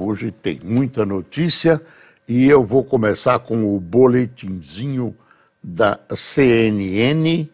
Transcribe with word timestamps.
Hoje 0.00 0.30
tem 0.30 0.60
muita 0.62 1.04
notícia 1.04 1.82
e 2.28 2.46
eu 2.46 2.62
vou 2.62 2.84
começar 2.84 3.36
com 3.40 3.74
o 3.74 3.80
boletinzinho 3.80 5.12
da 5.60 5.98
CNN, 6.14 7.48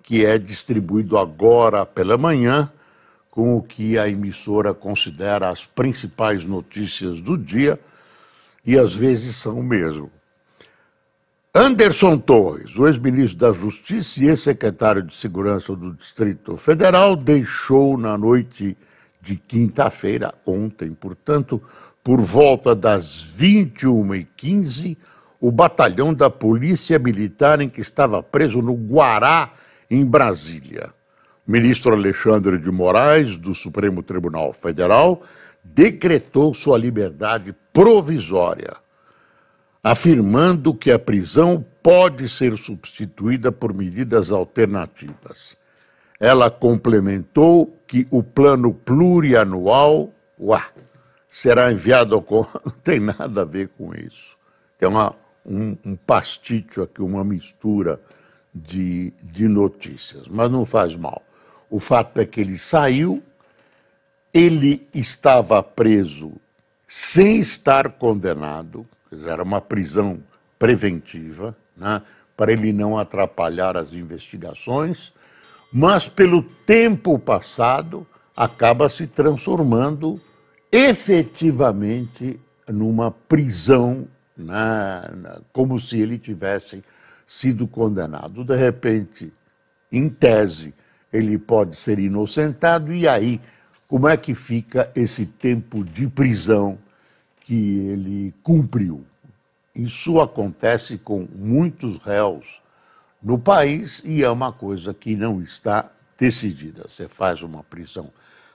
que 0.00 0.24
é 0.24 0.38
distribuído 0.38 1.18
agora 1.18 1.84
pela 1.84 2.16
manhã, 2.16 2.70
com 3.28 3.56
o 3.56 3.62
que 3.62 3.98
a 3.98 4.08
emissora 4.08 4.72
considera 4.72 5.48
as 5.48 5.66
principais 5.66 6.44
notícias 6.44 7.20
do 7.20 7.36
dia, 7.36 7.76
e 8.64 8.78
às 8.78 8.94
vezes 8.94 9.34
são 9.34 9.60
mesmo. 9.60 10.12
Anderson 11.52 12.18
Torres, 12.18 12.78
o 12.78 12.86
ex-ministro 12.86 13.36
da 13.36 13.52
Justiça 13.52 14.22
e 14.22 14.28
ex-secretário 14.28 15.02
de 15.02 15.16
Segurança 15.16 15.74
do 15.74 15.92
Distrito 15.94 16.56
Federal, 16.56 17.16
deixou 17.16 17.98
na 17.98 18.16
noite 18.16 18.76
de 19.30 19.36
quinta-feira, 19.36 20.34
ontem, 20.44 20.92
portanto, 20.92 21.62
por 22.02 22.20
volta 22.20 22.74
das 22.74 23.32
21h15, 23.38 24.96
o 25.40 25.52
batalhão 25.52 26.12
da 26.12 26.28
Polícia 26.28 26.98
Militar 26.98 27.60
em 27.60 27.68
que 27.68 27.80
estava 27.80 28.20
preso 28.24 28.60
no 28.60 28.74
Guará, 28.74 29.52
em 29.88 30.04
Brasília. 30.04 30.92
O 31.46 31.52
ministro 31.52 31.94
Alexandre 31.94 32.58
de 32.58 32.72
Moraes, 32.72 33.36
do 33.36 33.54
Supremo 33.54 34.02
Tribunal 34.02 34.52
Federal, 34.52 35.22
decretou 35.62 36.52
sua 36.52 36.76
liberdade 36.76 37.54
provisória 37.72 38.76
afirmando 39.82 40.74
que 40.74 40.90
a 40.90 40.98
prisão 40.98 41.64
pode 41.82 42.28
ser 42.28 42.54
substituída 42.56 43.50
por 43.50 43.72
medidas 43.72 44.30
alternativas. 44.30 45.56
Ela 46.20 46.50
complementou 46.50 47.74
que 47.86 48.06
o 48.10 48.22
plano 48.22 48.72
plurianual 48.72 50.12
uá, 50.38 50.68
será 51.28 51.72
enviado 51.72 52.14
ao. 52.14 52.22
Não 52.64 52.72
tem 52.84 53.00
nada 53.00 53.42
a 53.42 53.44
ver 53.44 53.70
com 53.76 53.94
isso. 53.94 54.36
Tem 54.78 54.88
uma, 54.88 55.16
um, 55.44 55.76
um 55.84 55.96
pasticho 55.96 56.82
aqui, 56.82 57.02
uma 57.02 57.24
mistura 57.24 57.98
de, 58.54 59.12
de 59.22 59.48
notícias, 59.48 60.28
mas 60.28 60.50
não 60.50 60.64
faz 60.64 60.96
mal. 60.96 61.22
O 61.68 61.78
fato 61.78 62.18
é 62.18 62.26
que 62.26 62.40
ele 62.40 62.58
saiu, 62.58 63.22
ele 64.32 64.88
estava 64.92 65.62
preso 65.62 66.32
sem 66.88 67.38
estar 67.38 67.90
condenado 67.90 68.86
era 69.26 69.42
uma 69.42 69.60
prisão 69.60 70.22
preventiva, 70.58 71.56
né, 71.76 72.02
para 72.36 72.52
ele 72.52 72.72
não 72.72 72.98
atrapalhar 72.98 73.76
as 73.76 73.92
investigações, 73.92 75.12
mas 75.72 76.08
pelo 76.08 76.42
tempo 76.42 77.18
passado 77.18 78.06
acaba 78.36 78.88
se 78.88 79.06
transformando 79.06 80.20
efetivamente 80.70 82.38
numa 82.68 83.10
prisão, 83.10 84.06
né, 84.36 85.02
como 85.52 85.78
se 85.80 86.00
ele 86.00 86.18
tivesse 86.18 86.82
sido 87.26 87.66
condenado. 87.66 88.44
De 88.44 88.56
repente, 88.56 89.32
em 89.90 90.08
tese, 90.08 90.72
ele 91.12 91.36
pode 91.38 91.76
ser 91.76 91.98
inocentado, 91.98 92.92
e 92.92 93.06
aí, 93.08 93.40
como 93.88 94.08
é 94.08 94.16
que 94.16 94.34
fica 94.34 94.90
esse 94.94 95.26
tempo 95.26 95.84
de 95.84 96.06
prisão? 96.06 96.78
que 97.50 97.78
ele 97.88 98.32
cumpriu. 98.44 99.04
Isso 99.74 100.20
acontece 100.20 100.96
com 100.96 101.26
muitos 101.34 101.98
réus 101.98 102.59
no 103.22 103.38
país 103.38 104.02
e 104.04 104.22
é 104.22 104.30
uma 104.30 104.52
coisa 104.52 104.94
que 104.94 105.14
não 105.14 105.42
está 105.42 105.90
decidida. 106.18 106.84
Você 106.88 107.08
faz 107.08 107.42
uma 107.42 107.62
prisão 107.62 108.10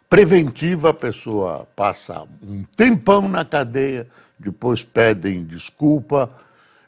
preventiva, 0.10 0.90
a 0.90 0.94
pessoa 0.94 1.68
passa 1.76 2.28
um 2.42 2.64
tempão 2.76 3.28
na 3.28 3.44
cadeia, 3.44 4.08
depois 4.38 4.84
pedem 4.84 5.44
desculpa 5.44 6.30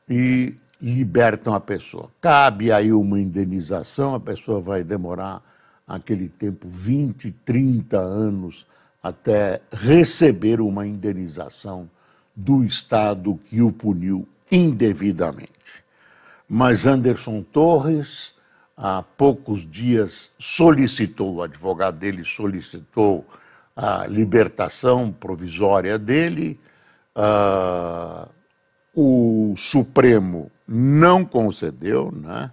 e 0.10 0.56
libertam 0.82 1.54
a 1.54 1.60
pessoa. 1.60 2.10
Cabe 2.22 2.72
aí 2.72 2.92
uma 2.92 3.20
indenização, 3.20 4.14
a 4.16 4.20
pessoa 4.20 4.62
vai 4.62 4.84
demorar 4.84 5.42
aquele 5.88 6.30
tempo 6.30 6.68
20, 6.70 7.32
30 7.44 7.98
anos 7.98 8.66
até 9.02 9.62
receber 9.72 10.60
uma 10.60 10.86
indenização 10.86 11.90
do 12.36 12.64
Estado 12.64 13.40
que 13.50 13.62
o 13.62 13.72
puniu 13.72 14.28
indevidamente. 14.52 15.52
Mas 16.48 16.88
Anderson 16.88 17.44
Torres, 17.44 18.34
há 18.76 19.04
poucos 19.04 19.70
dias, 19.70 20.32
solicitou, 20.40 21.36
o 21.36 21.44
advogado 21.44 21.98
dele 21.98 22.24
solicitou 22.24 23.26
a 23.76 24.08
libertação 24.08 25.12
provisória 25.12 25.98
dele. 25.98 26.60
Uh, 27.16 28.30
o 28.96 29.54
Supremo 29.58 30.52
não 30.68 31.24
concedeu, 31.26 32.12
né? 32.12 32.52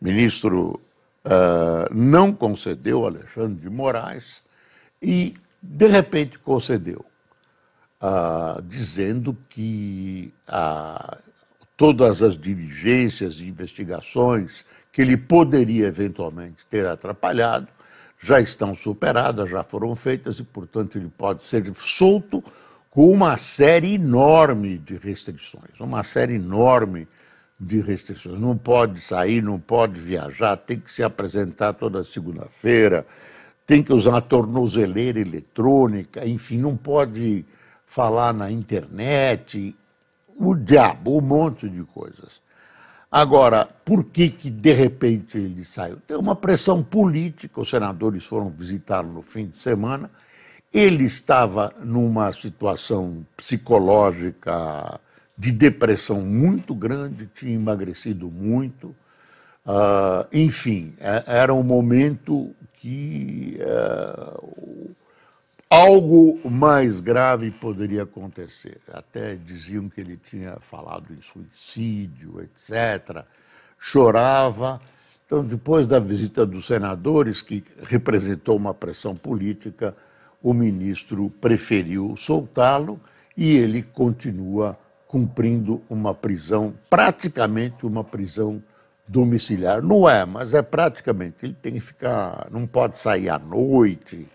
o 0.00 0.04
ministro 0.04 0.80
uh, 1.24 1.94
não 1.94 2.32
concedeu, 2.32 3.06
Alexandre 3.06 3.60
de 3.60 3.70
Moraes, 3.70 4.42
e 5.00 5.34
de 5.62 5.86
repente 5.86 6.38
concedeu 6.38 7.04
ah, 8.06 8.60
dizendo 8.62 9.34
que 9.48 10.30
ah, 10.46 11.16
todas 11.76 12.22
as 12.22 12.36
diligências 12.36 13.40
e 13.40 13.46
investigações 13.46 14.64
que 14.92 15.02
ele 15.02 15.16
poderia 15.16 15.86
eventualmente 15.86 16.64
ter 16.70 16.86
atrapalhado 16.86 17.68
já 18.20 18.40
estão 18.40 18.74
superadas, 18.74 19.50
já 19.50 19.62
foram 19.62 19.94
feitas 19.94 20.38
e, 20.38 20.44
portanto, 20.44 20.96
ele 20.96 21.10
pode 21.16 21.42
ser 21.42 21.70
solto 21.74 22.42
com 22.88 23.10
uma 23.10 23.36
série 23.36 23.94
enorme 23.94 24.78
de 24.78 24.96
restrições, 24.96 25.80
uma 25.80 26.02
série 26.02 26.34
enorme 26.34 27.08
de 27.58 27.80
restrições. 27.80 28.38
Não 28.38 28.56
pode 28.56 29.00
sair, 29.00 29.42
não 29.42 29.58
pode 29.58 30.00
viajar, 30.00 30.56
tem 30.56 30.78
que 30.78 30.92
se 30.92 31.02
apresentar 31.02 31.72
toda 31.74 32.04
segunda-feira, 32.04 33.06
tem 33.66 33.82
que 33.82 33.92
usar 33.92 34.10
uma 34.10 34.20
tornozeleira 34.20 35.18
eletrônica, 35.18 36.26
enfim, 36.26 36.58
não 36.58 36.76
pode 36.76 37.44
falar 37.84 38.32
na 38.32 38.50
internet, 38.50 39.76
o 40.36 40.54
diabo, 40.54 41.18
um 41.18 41.20
monte 41.20 41.68
de 41.68 41.82
coisas. 41.84 42.42
Agora, 43.10 43.64
por 43.84 44.06
que, 44.06 44.28
que 44.28 44.50
de 44.50 44.72
repente 44.72 45.38
ele 45.38 45.64
saiu? 45.64 45.98
Tem 46.06 46.16
uma 46.16 46.34
pressão 46.34 46.82
política, 46.82 47.60
os 47.60 47.70
senadores 47.70 48.24
foram 48.24 48.48
visitá-lo 48.48 49.12
no 49.12 49.22
fim 49.22 49.46
de 49.46 49.56
semana. 49.56 50.10
Ele 50.72 51.04
estava 51.04 51.72
numa 51.84 52.32
situação 52.32 53.24
psicológica 53.36 55.00
de 55.38 55.52
depressão 55.52 56.22
muito 56.22 56.74
grande, 56.74 57.30
tinha 57.34 57.54
emagrecido 57.54 58.28
muito. 58.28 58.88
Uh, 59.64 60.26
enfim, 60.32 60.94
é, 60.98 61.22
era 61.26 61.54
um 61.54 61.62
momento 61.62 62.54
que 62.74 63.58
uh, 63.60 64.94
algo 65.74 66.38
mais 66.48 67.00
grave 67.00 67.50
poderia 67.50 68.04
acontecer. 68.04 68.78
Até 68.92 69.34
diziam 69.34 69.88
que 69.88 70.00
ele 70.00 70.16
tinha 70.16 70.56
falado 70.60 71.12
em 71.12 71.20
suicídio, 71.20 72.40
etc. 72.40 73.24
Chorava. 73.76 74.80
Então, 75.26 75.42
depois 75.42 75.86
da 75.88 75.98
visita 75.98 76.46
dos 76.46 76.66
senadores, 76.66 77.42
que 77.42 77.64
representou 77.82 78.56
uma 78.56 78.72
pressão 78.72 79.16
política, 79.16 79.96
o 80.40 80.54
ministro 80.54 81.28
preferiu 81.40 82.14
soltá-lo 82.16 83.00
e 83.36 83.56
ele 83.56 83.82
continua 83.82 84.78
cumprindo 85.08 85.82
uma 85.90 86.14
prisão, 86.14 86.72
praticamente 86.88 87.84
uma 87.84 88.04
prisão 88.04 88.62
domiciliar. 89.08 89.82
Não 89.82 90.08
é, 90.08 90.24
mas 90.24 90.54
é 90.54 90.62
praticamente. 90.62 91.36
Ele 91.42 91.56
tem 91.60 91.72
que 91.74 91.80
ficar, 91.80 92.46
não 92.50 92.64
pode 92.64 92.96
sair 92.96 93.28
à 93.28 93.38
noite, 93.38 94.28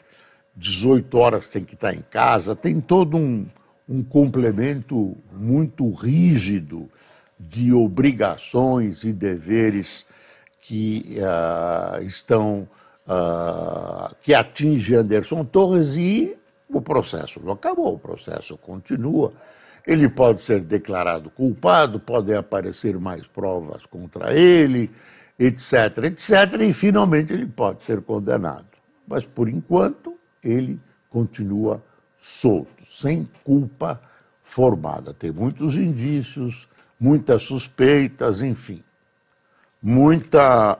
18 0.55 1.17
horas 1.17 1.47
tem 1.47 1.63
que 1.63 1.75
estar 1.75 1.93
em 1.93 2.03
casa, 2.09 2.55
tem 2.55 2.79
todo 2.79 3.17
um, 3.17 3.45
um 3.87 4.03
complemento 4.03 5.17
muito 5.31 5.89
rígido 5.91 6.89
de 7.39 7.71
obrigações 7.71 9.03
e 9.03 9.13
deveres 9.13 10.05
que 10.61 11.17
uh, 11.19 12.03
estão 12.03 12.67
uh, 13.07 14.13
que 14.21 14.33
atinge 14.33 14.95
Anderson 14.95 15.43
Torres 15.45 15.95
e 15.97 16.37
O 16.71 16.81
processo 16.81 17.41
não 17.43 17.53
acabou, 17.53 17.95
o 17.95 17.99
processo 17.99 18.55
continua. 18.57 19.33
Ele 19.87 20.07
pode 20.07 20.43
ser 20.43 20.59
declarado 20.59 21.31
culpado, 21.31 21.99
podem 21.99 22.35
aparecer 22.35 22.99
mais 22.99 23.25
provas 23.25 23.87
contra 23.87 24.31
ele, 24.35 24.91
etc, 25.39 26.03
etc, 26.03 26.61
e 26.61 26.73
finalmente 26.73 27.33
ele 27.33 27.47
pode 27.47 27.83
ser 27.83 28.01
condenado. 28.01 28.67
Mas, 29.07 29.25
por 29.25 29.49
enquanto, 29.49 30.08
ele 30.43 30.79
continua 31.09 31.83
solto, 32.21 32.85
sem 32.85 33.27
culpa 33.43 34.01
formada. 34.43 35.13
Tem 35.13 35.31
muitos 35.31 35.75
indícios, 35.75 36.67
muitas 36.99 37.43
suspeitas, 37.43 38.41
enfim. 38.41 38.83
Muita, 39.81 40.77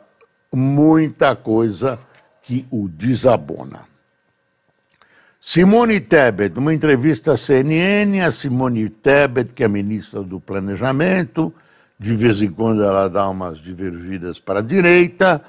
muita 0.51 1.35
coisa 1.35 2.00
que 2.41 2.67
o 2.69 2.89
desabona. 2.89 3.88
Simone 5.39 6.00
Tebet, 6.01 6.53
numa 6.53 6.73
entrevista 6.73 7.31
à 7.31 7.38
CNN, 7.38 8.21
a 8.21 8.29
Simone 8.29 8.89
Tebet, 8.89 9.53
que 9.53 9.63
é 9.63 9.67
ministra 9.67 10.21
do 10.21 10.39
Planejamento, 10.39 11.53
de 11.97 12.15
vez 12.15 12.41
em 12.41 12.51
quando 12.51 12.83
ela 12.83 13.07
dá 13.07 13.27
umas 13.29 13.57
divergidas 13.59 14.39
para 14.39 14.59
a 14.59 14.61
direita, 14.61 15.41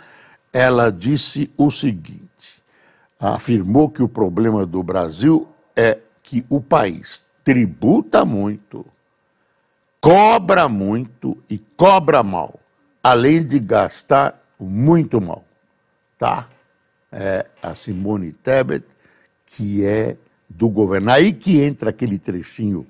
ela 0.53 0.91
disse 0.91 1.51
o 1.57 1.71
seguinte: 1.71 2.30
afirmou 3.21 3.91
que 3.91 4.03
o 4.03 4.09
problema 4.09 4.65
do 4.65 4.83
Brasil 4.83 5.47
é 5.77 5.99
que 6.23 6.45
o 6.49 6.61
país 6.61 7.23
tributa 7.45 8.25
muito, 8.25 8.87
cobra 10.01 10.69
muito 10.69 11.37
e 11.49 11.59
cobra 11.77 12.23
mal, 12.23 12.59
além 13.03 13.45
de 13.45 13.59
gastar 13.59 14.41
muito 14.59 15.21
mal. 15.21 15.45
Tá? 16.19 16.49
É 17.13 17.47
a 17.63 17.75
Simone 17.75 18.33
Tebet, 18.33 18.87
que 19.45 19.85
é 19.85 20.17
do 20.49 20.69
governo. 20.69 21.11
Aí 21.11 21.33
que 21.33 21.61
entra 21.61 21.91
aquele 21.91 22.19
trechinho 22.19 22.87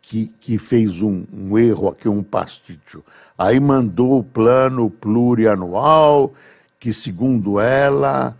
que, 0.00 0.32
que 0.40 0.58
fez 0.58 1.02
um, 1.02 1.24
um 1.32 1.58
erro 1.58 1.88
aqui, 1.88 2.08
um 2.08 2.22
pasticho. 2.22 3.04
Aí 3.36 3.60
mandou 3.60 4.18
o 4.18 4.24
plano 4.24 4.88
plurianual, 4.88 6.32
que 6.80 6.92
segundo 6.92 7.60
ela 7.60 8.36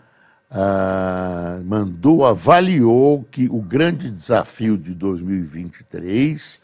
ah, 0.50 1.60
mandou, 1.62 2.24
avaliou 2.24 3.22
que 3.30 3.48
o 3.50 3.60
grande 3.60 4.10
desafio 4.10 4.78
de 4.78 4.94
2023 4.94 6.60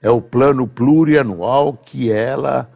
é 0.00 0.08
o 0.08 0.20
plano 0.20 0.68
plurianual 0.68 1.72
que 1.72 2.12
ela, 2.12 2.70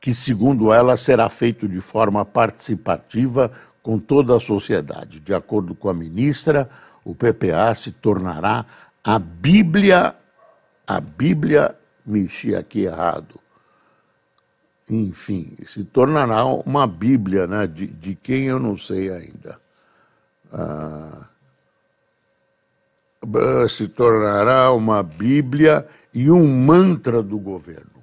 que 0.00 0.14
segundo 0.14 0.72
ela 0.72 0.96
será 0.96 1.28
feito 1.28 1.68
de 1.68 1.80
forma 1.80 2.24
participativa 2.24 3.52
com 3.82 3.98
toda 3.98 4.34
a 4.36 4.40
sociedade. 4.40 5.20
De 5.20 5.34
acordo 5.34 5.74
com 5.74 5.90
a 5.90 5.94
ministra, 5.94 6.70
o 7.04 7.14
PPA 7.14 7.74
se 7.74 7.92
tornará 7.92 8.64
a 9.04 9.18
Bíblia, 9.18 10.14
a 10.86 11.00
Bíblia, 11.00 11.76
mexi 12.06 12.54
aqui 12.54 12.84
errado, 12.84 13.38
enfim, 14.88 15.54
se 15.66 15.84
tornará 15.84 16.46
uma 16.46 16.86
Bíblia, 16.86 17.46
né, 17.46 17.66
de, 17.66 17.86
de 17.86 18.14
quem 18.14 18.44
eu 18.44 18.58
não 18.58 18.74
sei 18.74 19.12
ainda 19.12 19.67
ah, 20.52 21.28
se 23.68 23.88
tornará 23.88 24.72
uma 24.72 25.02
Bíblia 25.02 25.86
e 26.12 26.30
um 26.30 26.46
mantra 26.46 27.22
do 27.22 27.38
governo. 27.38 27.98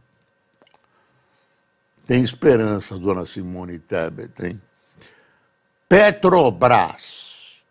Tem 2.06 2.24
esperança, 2.24 3.00
dona 3.00 3.26
Simone 3.26 3.80
Tebet, 3.80 4.46
hein? 4.46 4.62
Petrobras. 5.90 7.64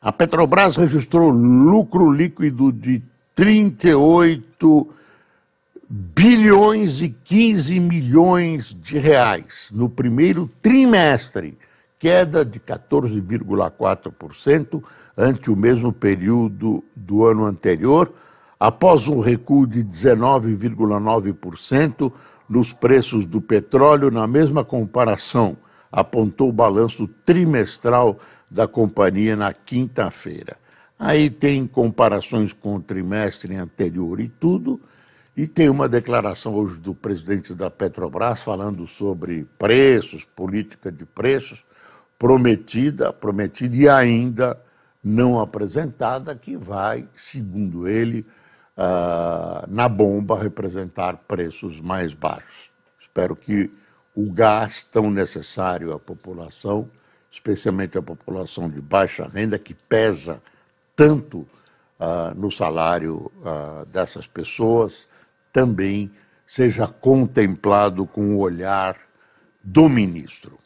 A 0.00 0.12
Petrobras 0.12 0.76
registrou 0.76 1.30
lucro 1.30 2.10
líquido 2.10 2.70
de 2.70 3.02
38 3.34 4.94
bilhões 5.88 7.00
e 7.00 7.08
15 7.08 7.80
milhões 7.80 8.74
de 8.74 8.98
reais 8.98 9.70
no 9.72 9.88
primeiro 9.88 10.50
trimestre 10.60 11.56
queda 11.98 12.44
de 12.44 12.60
14,4% 12.60 14.84
ante 15.16 15.50
o 15.50 15.56
mesmo 15.56 15.92
período 15.92 16.84
do 16.94 17.26
ano 17.26 17.44
anterior, 17.44 18.12
após 18.58 19.06
um 19.08 19.20
recuo 19.20 19.66
de 19.66 19.82
19,9% 19.82 22.12
nos 22.48 22.72
preços 22.72 23.26
do 23.26 23.40
petróleo 23.40 24.08
na 24.10 24.26
mesma 24.26 24.64
comparação, 24.64 25.56
apontou 25.90 26.48
o 26.48 26.52
balanço 26.52 27.08
trimestral 27.26 28.18
da 28.50 28.68
companhia 28.68 29.36
na 29.36 29.52
quinta-feira. 29.52 30.56
Aí 30.98 31.30
tem 31.30 31.66
comparações 31.66 32.52
com 32.52 32.76
o 32.76 32.80
trimestre 32.80 33.54
anterior 33.54 34.18
e 34.20 34.28
tudo, 34.28 34.80
e 35.36 35.46
tem 35.46 35.68
uma 35.68 35.88
declaração 35.88 36.54
hoje 36.54 36.80
do 36.80 36.94
presidente 36.94 37.54
da 37.54 37.70
Petrobras 37.70 38.42
falando 38.42 38.88
sobre 38.88 39.46
preços, 39.56 40.24
política 40.24 40.90
de 40.90 41.04
preços 41.04 41.62
prometida, 42.18 43.12
prometida 43.12 43.76
e 43.76 43.88
ainda 43.88 44.60
não 45.02 45.40
apresentada, 45.40 46.34
que 46.34 46.56
vai, 46.56 47.08
segundo 47.14 47.86
ele, 47.86 48.26
uh, 48.76 49.64
na 49.68 49.88
bomba 49.88 50.38
representar 50.38 51.16
preços 51.28 51.80
mais 51.80 52.12
baixos. 52.12 52.70
Espero 53.00 53.36
que 53.36 53.70
o 54.14 54.30
gás 54.32 54.82
tão 54.82 55.10
necessário 55.10 55.92
à 55.92 55.98
população, 55.98 56.90
especialmente 57.30 57.96
à 57.96 58.02
população 58.02 58.68
de 58.68 58.80
baixa 58.80 59.28
renda, 59.28 59.58
que 59.58 59.72
pesa 59.72 60.42
tanto 60.96 61.38
uh, 61.38 62.34
no 62.36 62.50
salário 62.50 63.30
uh, 63.36 63.86
dessas 63.86 64.26
pessoas, 64.26 65.06
também 65.52 66.10
seja 66.46 66.86
contemplado 66.86 68.06
com 68.06 68.34
o 68.34 68.38
olhar 68.38 68.96
do 69.62 69.88
ministro. 69.88 70.58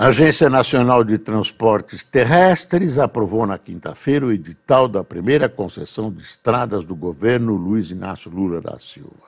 A 0.00 0.06
Agência 0.10 0.48
Nacional 0.48 1.02
de 1.02 1.18
Transportes 1.18 2.04
Terrestres 2.04 3.00
aprovou 3.00 3.44
na 3.44 3.58
quinta-feira 3.58 4.26
o 4.26 4.32
edital 4.32 4.86
da 4.86 5.02
primeira 5.02 5.48
concessão 5.48 6.08
de 6.08 6.22
estradas 6.22 6.84
do 6.84 6.94
governo 6.94 7.56
Luiz 7.56 7.90
Inácio 7.90 8.30
Lula 8.30 8.60
da 8.60 8.78
Silva. 8.78 9.26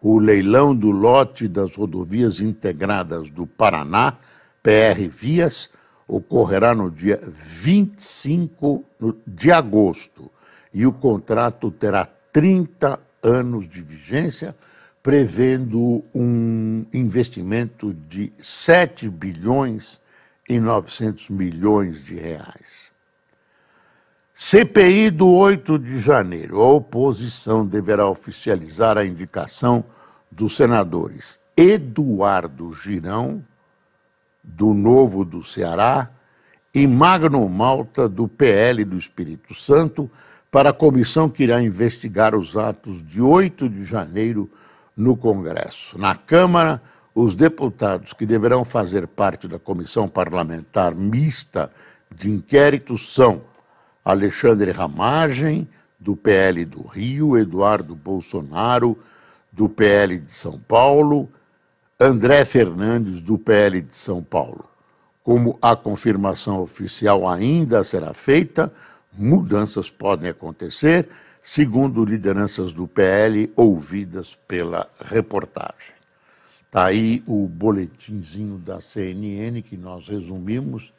O 0.00 0.18
leilão 0.18 0.74
do 0.74 0.90
lote 0.90 1.46
das 1.46 1.76
rodovias 1.76 2.40
integradas 2.40 3.30
do 3.30 3.46
Paraná, 3.46 4.14
PR 4.60 5.08
Vias, 5.08 5.70
ocorrerá 6.08 6.74
no 6.74 6.90
dia 6.90 7.20
25 7.22 8.84
de 9.24 9.52
agosto 9.52 10.28
e 10.74 10.84
o 10.84 10.92
contrato 10.92 11.70
terá 11.70 12.08
30 12.32 12.98
anos 13.22 13.68
de 13.68 13.80
vigência 13.80 14.52
prevendo 15.02 16.04
um 16.14 16.86
investimento 16.92 17.92
de 17.92 18.32
7 18.38 19.08
bilhões 19.08 20.00
e 20.48 20.58
900 20.58 21.30
milhões 21.30 22.04
de 22.04 22.14
reais. 22.14 22.92
CPI 24.34 25.10
do 25.10 25.28
8 25.28 25.78
de 25.78 25.98
janeiro. 25.98 26.60
A 26.60 26.66
oposição 26.72 27.64
deverá 27.64 28.08
oficializar 28.08 28.98
a 28.98 29.04
indicação 29.04 29.84
dos 30.30 30.56
senadores 30.56 31.38
Eduardo 31.56 32.72
Girão, 32.72 33.44
do 34.42 34.74
Novo 34.74 35.24
do 35.24 35.44
Ceará, 35.44 36.10
e 36.74 36.86
Magno 36.86 37.46
Malta, 37.48 38.08
do 38.08 38.26
PL 38.26 38.84
do 38.84 38.96
Espírito 38.96 39.54
Santo, 39.54 40.10
para 40.50 40.70
a 40.70 40.72
comissão 40.72 41.28
que 41.28 41.44
irá 41.44 41.62
investigar 41.62 42.34
os 42.34 42.56
atos 42.56 43.02
de 43.02 43.20
8 43.20 43.68
de 43.68 43.84
janeiro 43.84 44.50
no 44.96 45.16
Congresso. 45.16 45.98
Na 45.98 46.16
Câmara, 46.16 46.82
os 47.14 47.34
deputados 47.34 48.12
que 48.12 48.24
deverão 48.24 48.64
fazer 48.64 49.06
parte 49.06 49.46
da 49.46 49.58
comissão 49.58 50.08
parlamentar 50.08 50.94
mista 50.94 51.70
de 52.14 52.30
inquérito 52.30 52.96
são 52.96 53.42
Alexandre 54.04 54.70
Ramagem, 54.70 55.68
do 55.98 56.16
PL 56.16 56.64
do 56.64 56.82
Rio, 56.82 57.38
Eduardo 57.38 57.94
Bolsonaro, 57.94 58.98
do 59.52 59.68
PL 59.68 60.18
de 60.18 60.32
São 60.32 60.58
Paulo, 60.58 61.28
André 62.00 62.44
Fernandes, 62.44 63.20
do 63.20 63.38
PL 63.38 63.80
de 63.80 63.94
São 63.94 64.22
Paulo. 64.22 64.64
Como 65.22 65.56
a 65.62 65.76
confirmação 65.76 66.60
oficial 66.60 67.28
ainda 67.28 67.84
será 67.84 68.12
feita, 68.12 68.72
mudanças 69.12 69.88
podem 69.90 70.30
acontecer 70.30 71.08
segundo 71.42 72.04
lideranças 72.04 72.72
do 72.72 72.88
PL 72.88 73.52
ouvidas 73.54 74.36
pela 74.48 74.88
reportagem. 75.04 76.01
Está 76.72 76.86
aí 76.86 77.22
o 77.26 77.46
boletinzinho 77.46 78.56
da 78.56 78.80
CNN 78.80 79.60
que 79.60 79.76
nós 79.76 80.08
resumimos. 80.08 80.90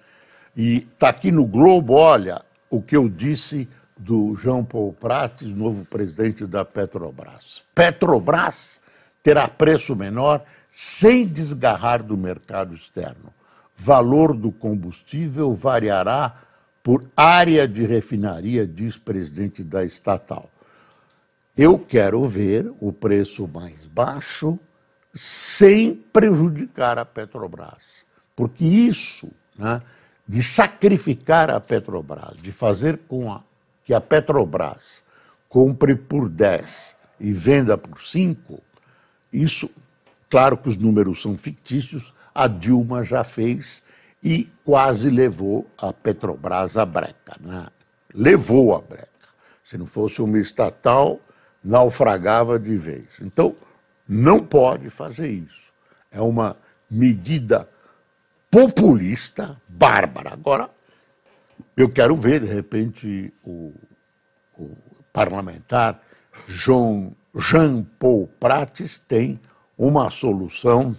E 0.56 0.88
está 0.94 1.10
aqui 1.10 1.32
no 1.32 1.48
Globo, 1.48 1.94
olha, 1.94 2.44
o 2.70 2.80
que 2.80 2.96
eu 2.96 3.10
disse 3.10 3.68
do 3.98 4.36
João 4.36 4.64
Paul 4.64 4.94
Prates, 4.94 5.48
novo 5.48 5.84
presidente 5.84 6.46
da 6.46 6.64
Petrobras. 6.64 7.66
Petrobras 7.74 8.80
terá 9.24 9.48
preço 9.48 9.96
menor 9.96 10.44
sem 10.70 11.26
desgarrar 11.26 12.04
do 12.04 12.16
mercado 12.16 12.76
externo. 12.76 13.34
Valor 13.76 14.38
do 14.38 14.52
combustível 14.52 15.56
variará 15.56 16.40
por 16.84 17.04
área 17.18 17.68
de 17.68 17.84
refinaria, 17.84 18.68
diz 18.68 18.96
presidente 18.96 19.64
da 19.64 19.84
estatal. 19.84 20.52
Eu 21.58 21.80
quero 21.80 22.24
ver 22.26 22.72
o 22.80 22.94
preço 22.94 23.50
mais 23.52 23.86
baixo 23.86 24.60
sem 25.14 25.96
prejudicar 25.96 26.98
a 26.98 27.06
Petrobras. 27.06 28.04
Porque 28.36 28.66
isso, 28.66 29.32
né, 29.58 29.82
de 30.28 30.42
sacrificar 30.42 31.52
a 31.52 31.60
Petrobras, 31.60 32.36
de 32.38 32.52
fazer 32.52 33.00
com 33.08 33.32
a, 33.32 33.42
que 33.84 33.94
a 33.94 34.02
Petrobras 34.02 35.04
compre 35.48 35.96
por 35.96 36.30
10 36.30 36.96
e 37.20 37.32
venda 37.32 37.78
por 37.78 38.02
5, 38.02 38.62
isso, 39.32 39.70
claro 40.30 40.58
que 40.58 40.70
os 40.70 40.78
números 40.78 41.22
são 41.22 41.38
fictícios, 41.38 42.14
a 42.34 42.48
Dilma 42.48 43.04
já 43.04 43.24
fez 43.24 43.84
e 44.24 44.50
quase 44.64 45.10
levou 45.10 45.68
a 45.78 45.92
Petrobras 45.92 46.78
à 46.78 46.86
breca. 46.86 47.36
Né? 47.40 47.68
Levou 48.14 48.76
a 48.76 48.82
breca. 48.82 49.10
Se 49.66 49.78
não 49.78 49.86
fosse 49.86 50.22
uma 50.22 50.40
estatal, 50.40 51.20
naufragava 51.64 52.58
de 52.58 52.76
vez. 52.76 53.06
Então, 53.22 53.56
não 54.08 54.40
pode 54.40 54.90
fazer 54.90 55.30
isso. 55.30 55.72
É 56.12 56.22
uma 56.22 56.58
medida 56.90 57.68
populista 58.52 59.60
bárbara. 59.68 60.34
Agora, 60.34 60.70
eu 61.76 61.90
quero 61.90 62.16
ver, 62.16 62.42
de 62.42 62.48
repente, 62.48 63.34
o, 63.44 63.74
o 64.58 64.78
parlamentar 65.12 66.02
João 66.48 67.16
Jean 67.36 67.84
Paul 67.98 68.28
Prates 68.40 68.98
tem 69.08 69.40
uma 69.78 70.10
solução. 70.12 70.96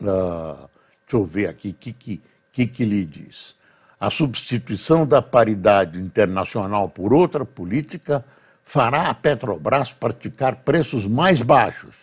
Uh, 0.00 0.68
deixa 1.00 1.14
eu 1.14 1.24
ver 1.24 1.48
aqui 1.48 1.68
o 1.70 1.74
que, 1.74 1.92
que, 1.92 2.22
que, 2.52 2.66
que 2.66 2.84
lhe 2.84 3.04
diz. 3.04 3.54
A 4.00 4.10
substituição 4.10 5.06
da 5.06 5.22
paridade 5.22 6.00
internacional 6.00 6.88
por 6.88 7.12
outra 7.12 7.44
política 7.44 8.24
fará 8.64 9.08
a 9.08 9.14
Petrobras 9.14 9.92
praticar 9.92 10.56
preços 10.56 11.06
mais 11.06 11.42
baixos, 11.42 11.94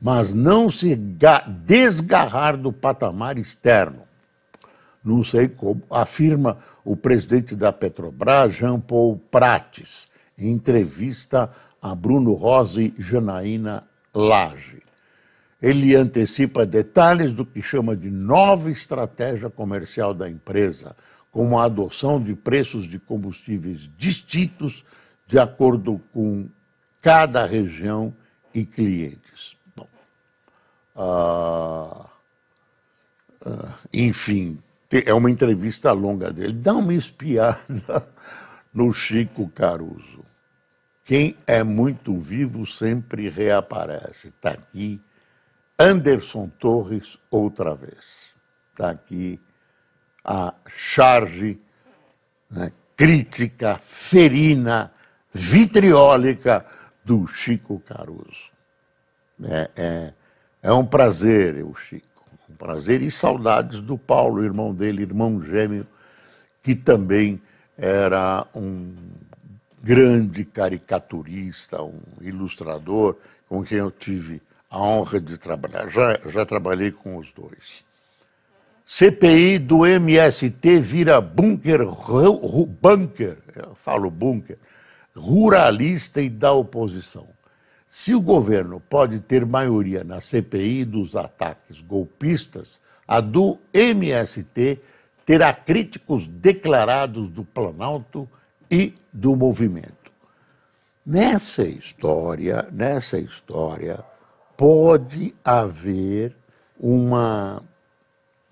mas 0.00 0.32
não 0.32 0.70
se 0.70 0.96
desgarrar 0.96 2.56
do 2.56 2.72
patamar 2.72 3.38
externo. 3.38 4.02
Não 5.04 5.24
sei 5.24 5.48
como, 5.48 5.82
afirma 5.90 6.58
o 6.84 6.96
presidente 6.96 7.54
da 7.54 7.72
Petrobras, 7.72 8.54
Jean 8.54 8.80
Paul 8.80 9.18
Prates, 9.30 10.08
em 10.38 10.50
entrevista 10.50 11.50
a 11.80 11.94
Bruno 11.94 12.34
Rosa 12.34 12.82
e 12.82 12.94
Janaína 12.98 13.84
Lage. 14.14 14.82
Ele 15.60 15.94
antecipa 15.94 16.64
detalhes 16.64 17.32
do 17.32 17.44
que 17.44 17.60
chama 17.60 17.94
de 17.94 18.10
nova 18.10 18.70
estratégia 18.70 19.50
comercial 19.50 20.14
da 20.14 20.28
empresa, 20.28 20.96
como 21.30 21.58
a 21.58 21.64
adoção 21.64 22.20
de 22.20 22.34
preços 22.34 22.84
de 22.84 22.98
combustíveis 22.98 23.88
distintos 23.96 24.84
de 25.30 25.38
acordo 25.38 26.00
com 26.12 26.48
cada 27.00 27.46
região 27.46 28.12
e 28.52 28.66
clientes. 28.66 29.56
Bom, 29.76 29.86
ah, 30.96 32.06
ah, 33.46 33.74
enfim, 33.94 34.58
é 34.90 35.14
uma 35.14 35.30
entrevista 35.30 35.92
longa 35.92 36.32
dele. 36.32 36.54
Dá 36.54 36.74
uma 36.74 36.92
espiada 36.92 38.08
no 38.74 38.92
Chico 38.92 39.48
Caruso. 39.50 40.24
Quem 41.04 41.36
é 41.46 41.62
muito 41.62 42.18
vivo 42.18 42.66
sempre 42.66 43.28
reaparece. 43.28 44.28
Está 44.28 44.50
aqui 44.50 45.00
Anderson 45.78 46.48
Torres 46.58 47.16
outra 47.30 47.76
vez. 47.76 48.34
Está 48.72 48.90
aqui 48.90 49.40
a 50.24 50.52
charge 50.66 51.60
né, 52.50 52.72
crítica, 52.96 53.78
ferina, 53.78 54.92
vitriólica 55.32 56.64
do 57.04 57.26
Chico 57.26 57.80
Caruso. 57.80 58.50
É, 59.42 59.70
é, 59.76 60.12
é 60.62 60.72
um 60.72 60.84
prazer, 60.84 61.64
o 61.64 61.74
Chico, 61.74 62.06
um 62.48 62.54
prazer 62.54 63.00
e 63.02 63.10
saudades 63.10 63.80
do 63.80 63.96
Paulo, 63.96 64.44
irmão 64.44 64.74
dele, 64.74 65.02
irmão 65.02 65.40
gêmeo, 65.40 65.86
que 66.62 66.74
também 66.74 67.40
era 67.76 68.46
um 68.54 68.94
grande 69.82 70.44
caricaturista, 70.44 71.82
um 71.82 72.00
ilustrador 72.20 73.16
com 73.48 73.64
quem 73.64 73.78
eu 73.78 73.90
tive 73.90 74.42
a 74.70 74.78
honra 74.78 75.20
de 75.20 75.38
trabalhar. 75.38 75.88
Já, 75.88 76.18
já 76.26 76.44
trabalhei 76.44 76.92
com 76.92 77.16
os 77.16 77.32
dois. 77.32 77.84
CPI 78.84 79.58
do 79.58 79.86
MST 79.86 80.80
vira 80.80 81.20
bunker, 81.20 81.86
bunker, 82.66 83.38
eu 83.54 83.74
falo 83.76 84.10
bunker, 84.10 84.58
ruralista 85.20 86.22
e 86.22 86.30
da 86.30 86.52
oposição. 86.52 87.28
Se 87.88 88.14
o 88.14 88.20
governo 88.20 88.80
pode 88.80 89.20
ter 89.20 89.44
maioria 89.44 90.02
na 90.02 90.20
CPI 90.20 90.84
dos 90.84 91.14
ataques 91.14 91.80
golpistas, 91.80 92.80
a 93.06 93.20
do 93.20 93.58
MST 93.74 94.80
terá 95.26 95.52
críticos 95.52 96.26
declarados 96.26 97.28
do 97.28 97.44
Planalto 97.44 98.26
e 98.70 98.94
do 99.12 99.36
movimento. 99.36 100.12
Nessa 101.04 101.64
história, 101.64 102.68
nessa 102.70 103.18
história, 103.18 104.04
pode 104.56 105.34
haver 105.44 106.36
uma 106.78 107.62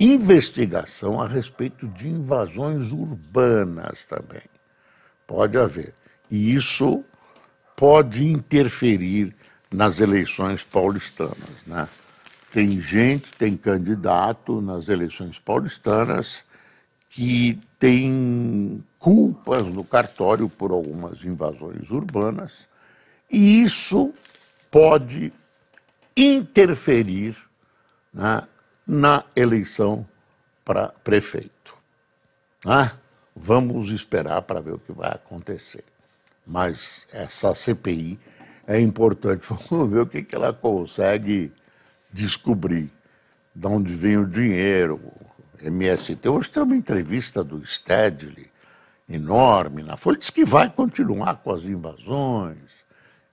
investigação 0.00 1.20
a 1.20 1.26
respeito 1.26 1.86
de 1.88 2.08
invasões 2.08 2.92
urbanas 2.92 4.04
também. 4.04 4.42
Pode 5.26 5.56
haver. 5.56 5.94
E 6.30 6.54
isso 6.54 7.04
pode 7.76 8.26
interferir 8.26 9.34
nas 9.70 10.00
eleições 10.00 10.64
paulistanas. 10.64 11.64
Né? 11.66 11.88
Tem 12.52 12.80
gente, 12.80 13.30
tem 13.32 13.56
candidato 13.56 14.60
nas 14.60 14.88
eleições 14.88 15.38
paulistanas 15.38 16.44
que 17.08 17.58
tem 17.78 18.84
culpas 18.98 19.62
no 19.66 19.84
cartório 19.84 20.48
por 20.48 20.72
algumas 20.72 21.24
invasões 21.24 21.90
urbanas, 21.90 22.66
e 23.30 23.62
isso 23.62 24.12
pode 24.70 25.32
interferir 26.16 27.36
né, 28.12 28.42
na 28.86 29.24
eleição 29.34 30.06
para 30.64 30.88
prefeito. 30.88 31.76
Né? 32.64 32.90
Vamos 33.34 33.90
esperar 33.90 34.42
para 34.42 34.60
ver 34.60 34.74
o 34.74 34.78
que 34.78 34.92
vai 34.92 35.10
acontecer 35.10 35.84
mas 36.48 37.06
essa 37.12 37.54
CPI 37.54 38.18
é 38.66 38.80
importante. 38.80 39.42
Vamos 39.70 39.90
ver 39.90 40.00
o 40.00 40.06
que, 40.06 40.22
que 40.22 40.34
ela 40.34 40.52
consegue 40.52 41.52
descobrir. 42.10 42.90
De 43.54 43.66
onde 43.66 43.94
vem 43.94 44.16
o 44.16 44.26
dinheiro, 44.26 45.00
MST. 45.60 46.28
Hoje 46.28 46.50
tem 46.50 46.62
uma 46.62 46.76
entrevista 46.76 47.42
do 47.42 47.64
Stedley, 47.66 48.48
enorme, 49.08 49.82
na 49.82 49.96
Folha. 49.96 50.18
Diz 50.18 50.30
que 50.30 50.44
vai 50.44 50.70
continuar 50.70 51.36
com 51.36 51.52
as 51.52 51.64
invasões, 51.64 52.84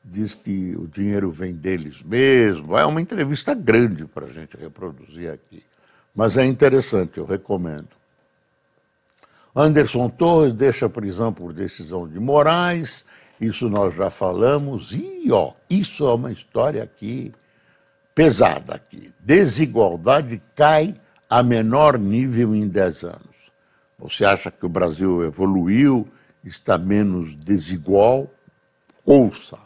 diz 0.03 0.33
que 0.33 0.75
o 0.75 0.87
dinheiro 0.87 1.31
vem 1.31 1.53
deles 1.53 2.01
mesmo. 2.01 2.75
É 2.75 2.85
uma 2.85 3.01
entrevista 3.01 3.53
grande 3.53 4.05
para 4.05 4.25
a 4.25 4.29
gente 4.29 4.57
reproduzir 4.57 5.31
aqui. 5.31 5.63
Mas 6.13 6.37
é 6.37 6.45
interessante, 6.45 7.19
eu 7.19 7.25
recomendo. 7.25 7.89
Anderson 9.55 10.09
Torres 10.09 10.53
deixa 10.53 10.87
a 10.87 10.89
prisão 10.89 11.31
por 11.31 11.53
decisão 11.53 12.07
de 12.07 12.19
Moraes, 12.19 13.05
isso 13.39 13.69
nós 13.69 13.95
já 13.95 14.09
falamos, 14.09 14.91
e 14.91 15.31
ó, 15.31 15.53
isso 15.69 16.07
é 16.07 16.13
uma 16.13 16.31
história 16.31 16.83
aqui 16.83 17.33
pesada 18.15 18.75
aqui. 18.75 19.13
Desigualdade 19.19 20.41
cai 20.55 20.95
a 21.29 21.43
menor 21.43 21.99
nível 21.99 22.55
em 22.55 22.67
10 22.67 23.03
anos. 23.03 23.51
Você 23.99 24.23
acha 24.23 24.49
que 24.49 24.65
o 24.65 24.69
Brasil 24.69 25.23
evoluiu, 25.23 26.07
está 26.43 26.77
menos 26.77 27.35
desigual? 27.35 28.31
Ouça. 29.05 29.59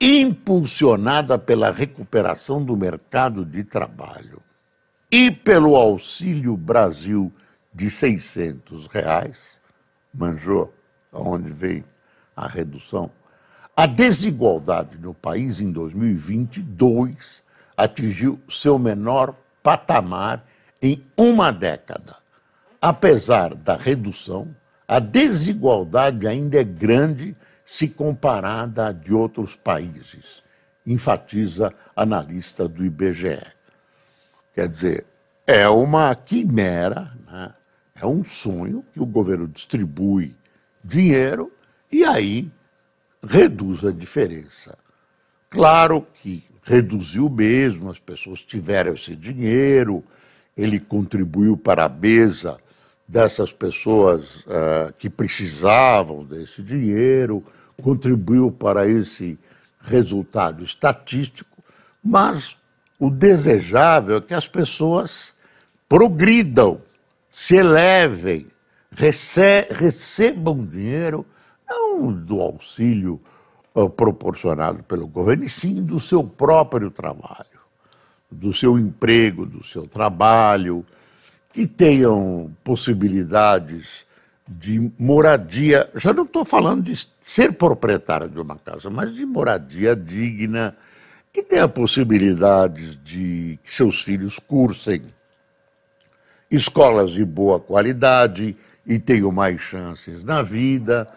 Impulsionada 0.00 1.38
pela 1.38 1.70
recuperação 1.70 2.64
do 2.64 2.76
mercado 2.76 3.44
de 3.44 3.64
trabalho 3.64 4.40
e 5.10 5.30
pelo 5.30 5.76
Auxílio 5.76 6.56
Brasil 6.56 7.32
de 7.72 7.90
600 7.90 8.86
reais, 8.86 9.56
manjou 10.12 10.72
aonde 11.12 11.50
veio 11.50 11.84
a 12.36 12.46
redução, 12.46 13.10
a 13.74 13.86
desigualdade 13.86 14.98
no 14.98 15.14
país 15.14 15.60
em 15.60 15.72
2022 15.72 17.42
atingiu 17.76 18.38
seu 18.48 18.78
menor 18.78 19.34
patamar 19.62 20.44
em 20.80 21.02
uma 21.16 21.50
década. 21.50 22.16
Apesar 22.80 23.54
da 23.54 23.74
redução, 23.74 24.54
a 24.86 24.98
desigualdade 24.98 26.26
ainda 26.26 26.60
é 26.60 26.64
grande 26.64 27.34
se 27.64 27.88
comparada 27.88 28.88
à 28.88 28.92
de 28.92 29.14
outros 29.14 29.56
países, 29.56 30.42
enfatiza 30.86 31.72
analista 31.96 32.68
do 32.68 32.84
IBGE. 32.84 33.40
Quer 34.54 34.68
dizer, 34.68 35.06
é 35.46 35.66
uma 35.68 36.14
quimera, 36.14 37.12
né? 37.26 37.54
É 38.02 38.06
um 38.06 38.24
sonho 38.24 38.84
que 38.92 39.00
o 39.00 39.06
governo 39.06 39.46
distribui 39.46 40.34
dinheiro 40.82 41.52
e 41.90 42.02
aí 42.02 42.50
reduz 43.22 43.84
a 43.84 43.92
diferença. 43.92 44.76
Claro 45.48 46.04
que 46.12 46.42
reduziu 46.64 47.30
mesmo, 47.30 47.88
as 47.88 48.00
pessoas 48.00 48.44
tiveram 48.44 48.94
esse 48.94 49.14
dinheiro, 49.14 50.02
ele 50.56 50.80
contribuiu 50.80 51.56
para 51.56 51.84
a 51.84 51.88
mesa 51.88 52.58
dessas 53.06 53.52
pessoas 53.52 54.40
uh, 54.46 54.92
que 54.98 55.08
precisavam 55.08 56.24
desse 56.24 56.60
dinheiro, 56.60 57.44
contribuiu 57.80 58.50
para 58.50 58.84
esse 58.84 59.38
resultado 59.80 60.64
estatístico, 60.64 61.62
mas 62.02 62.56
o 62.98 63.08
desejável 63.08 64.16
é 64.16 64.20
que 64.20 64.34
as 64.34 64.48
pessoas 64.48 65.34
progridam, 65.88 66.80
se 67.32 67.56
elevem, 67.56 68.46
rece 68.90 69.66
recebam 69.70 70.66
dinheiro, 70.66 71.24
não 71.66 72.12
do 72.12 72.42
auxílio 72.42 73.18
uh, 73.74 73.88
proporcionado 73.88 74.82
pelo 74.82 75.06
governo, 75.06 75.42
e 75.42 75.48
sim 75.48 75.82
do 75.82 75.98
seu 75.98 76.22
próprio 76.22 76.90
trabalho, 76.90 77.58
do 78.30 78.52
seu 78.52 78.78
emprego, 78.78 79.46
do 79.46 79.64
seu 79.64 79.86
trabalho, 79.86 80.84
que 81.54 81.66
tenham 81.66 82.54
possibilidades 82.62 84.04
de 84.46 84.92
moradia. 84.98 85.90
Já 85.94 86.12
não 86.12 86.24
estou 86.24 86.44
falando 86.44 86.82
de 86.82 87.08
ser 87.18 87.54
proprietário 87.54 88.28
de 88.28 88.38
uma 88.38 88.56
casa, 88.56 88.90
mas 88.90 89.14
de 89.14 89.24
moradia 89.24 89.96
digna, 89.96 90.76
que 91.32 91.42
tenha 91.42 91.66
possibilidades 91.66 93.02
de 93.02 93.58
que 93.64 93.72
seus 93.72 94.02
filhos 94.02 94.38
cursem 94.38 95.02
escolas 96.52 97.12
de 97.12 97.24
boa 97.24 97.58
qualidade 97.58 98.54
e 98.86 98.98
tenham 98.98 99.32
mais 99.32 99.60
chances 99.60 100.22
na 100.22 100.42
vida, 100.42 101.08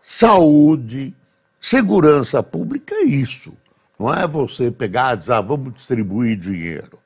saúde, 0.00 1.14
segurança 1.60 2.42
pública 2.42 2.94
é 2.94 3.04
isso. 3.04 3.52
Não 3.98 4.12
é 4.12 4.26
você 4.26 4.70
pegar 4.70 5.14
e 5.14 5.18
dizer, 5.18 5.34
ah, 5.34 5.40
vamos 5.42 5.74
distribuir 5.74 6.38
dinheiro. 6.38 6.98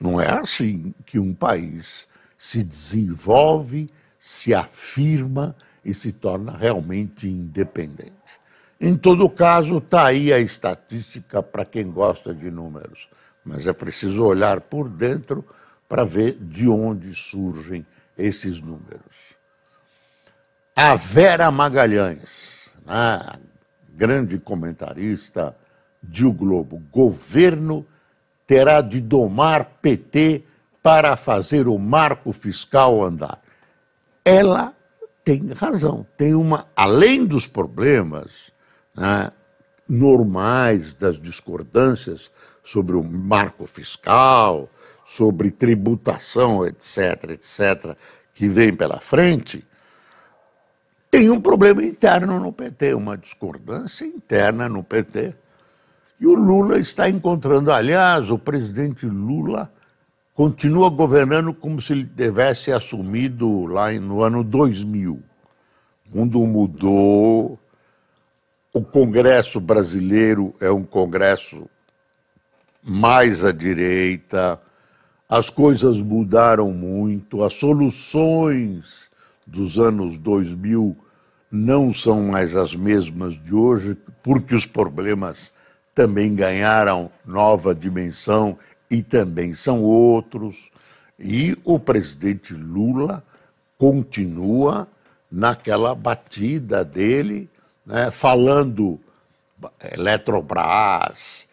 Não 0.00 0.20
é 0.20 0.30
assim 0.30 0.94
que 1.04 1.18
um 1.18 1.34
país 1.34 2.06
se 2.38 2.62
desenvolve, 2.62 3.90
se 4.20 4.54
afirma 4.54 5.56
e 5.84 5.92
se 5.92 6.12
torna 6.12 6.56
realmente 6.56 7.26
independente. 7.26 8.12
Em 8.80 8.94
todo 8.94 9.28
caso, 9.28 9.78
está 9.78 10.06
aí 10.06 10.32
a 10.32 10.38
estatística 10.38 11.42
para 11.42 11.64
quem 11.64 11.90
gosta 11.90 12.32
de 12.32 12.48
números, 12.48 13.08
mas 13.44 13.66
é 13.66 13.72
preciso 13.72 14.22
olhar 14.22 14.60
por 14.60 14.88
dentro 14.88 15.44
para 15.88 16.04
ver 16.04 16.36
de 16.40 16.68
onde 16.68 17.14
surgem 17.14 17.86
esses 18.16 18.60
números. 18.60 19.00
A 20.76 20.94
Vera 20.94 21.50
Magalhães, 21.50 22.72
né, 22.84 23.20
grande 23.90 24.38
comentarista 24.38 25.56
de 26.02 26.24
O 26.24 26.32
Globo, 26.32 26.78
governo 26.92 27.84
terá 28.46 28.80
de 28.80 29.00
domar 29.00 29.64
PT 29.82 30.44
para 30.82 31.16
fazer 31.16 31.66
o 31.66 31.78
marco 31.78 32.32
fiscal 32.32 33.02
andar. 33.02 33.42
Ela 34.24 34.74
tem 35.24 35.52
razão, 35.52 36.06
tem 36.16 36.34
uma, 36.34 36.66
além 36.76 37.26
dos 37.26 37.46
problemas 37.46 38.52
né, 38.96 39.30
normais 39.88 40.94
das 40.94 41.20
discordâncias 41.20 42.30
sobre 42.64 42.96
o 42.96 43.02
marco 43.02 43.66
fiscal, 43.66 44.70
sobre 45.08 45.50
tributação, 45.50 46.66
etc., 46.66 47.30
etc., 47.30 47.96
que 48.34 48.46
vem 48.46 48.74
pela 48.74 49.00
frente, 49.00 49.66
tem 51.10 51.30
um 51.30 51.40
problema 51.40 51.82
interno 51.82 52.38
no 52.38 52.52
PT, 52.52 52.92
uma 52.92 53.16
discordância 53.16 54.04
interna 54.04 54.68
no 54.68 54.84
PT. 54.84 55.34
E 56.20 56.26
o 56.26 56.34
Lula 56.34 56.78
está 56.78 57.08
encontrando, 57.08 57.72
aliás, 57.72 58.30
o 58.30 58.38
presidente 58.38 59.06
Lula 59.06 59.72
continua 60.34 60.90
governando 60.90 61.54
como 61.54 61.80
se 61.80 61.94
ele 61.94 62.04
tivesse 62.04 62.70
assumido 62.70 63.64
lá 63.64 63.90
no 63.92 64.22
ano 64.22 64.44
2000. 64.44 65.22
O 66.12 66.18
mundo 66.18 66.46
mudou, 66.46 67.58
o 68.74 68.82
Congresso 68.82 69.58
brasileiro 69.58 70.54
é 70.60 70.70
um 70.70 70.84
Congresso 70.84 71.68
mais 72.82 73.44
à 73.44 73.52
direita, 73.52 74.60
as 75.28 75.50
coisas 75.50 75.98
mudaram 75.98 76.72
muito, 76.72 77.44
as 77.44 77.52
soluções 77.52 79.10
dos 79.46 79.78
anos 79.78 80.16
2000 80.16 80.96
não 81.50 81.92
são 81.92 82.22
mais 82.22 82.56
as 82.56 82.74
mesmas 82.74 83.34
de 83.42 83.54
hoje, 83.54 83.96
porque 84.22 84.54
os 84.54 84.64
problemas 84.64 85.52
também 85.94 86.34
ganharam 86.34 87.10
nova 87.26 87.74
dimensão 87.74 88.58
e 88.90 89.02
também 89.02 89.52
são 89.52 89.82
outros. 89.82 90.70
E 91.18 91.56
o 91.64 91.78
presidente 91.78 92.54
Lula 92.54 93.22
continua 93.76 94.88
naquela 95.30 95.94
batida 95.94 96.84
dele, 96.84 97.50
né, 97.84 98.10
falando 98.10 98.98
Eletrobras, 99.92 101.47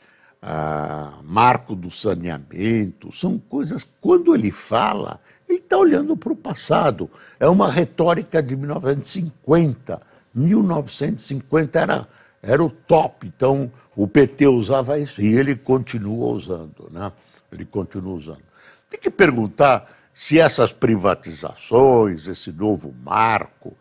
ah, 0.48 1.14
marco 1.24 1.76
do 1.76 1.90
saneamento, 1.90 3.12
são 3.12 3.40
coisas, 3.40 3.84
quando 4.00 4.36
ele 4.36 4.52
fala, 4.52 5.20
ele 5.50 5.58
está 5.58 5.76
olhando 5.76 6.16
para 6.16 6.32
o 6.32 6.36
passado. 6.36 7.10
É 7.40 7.48
uma 7.48 7.72
retórica 7.72 8.44
de 8.44 8.56
1950. 8.56 10.00
1950 10.36 11.80
era, 11.80 12.08
era 12.44 12.64
o 12.64 12.70
top, 12.70 13.26
então 13.26 13.72
o 13.96 14.08
PT 14.08 14.46
usava 14.46 15.00
isso 15.00 15.20
e 15.20 15.36
ele 15.36 15.56
continua 15.56 16.28
usando. 16.28 16.90
Né? 16.92 17.12
ele 17.52 17.66
continua 17.66 18.14
usando. 18.14 18.44
Tem 18.88 19.00
que 19.00 19.10
perguntar 19.10 19.90
se 20.14 20.40
essas 20.40 20.72
privatizações, 20.72 22.28
esse 22.28 22.52
novo 22.52 22.94
marco 23.04 23.76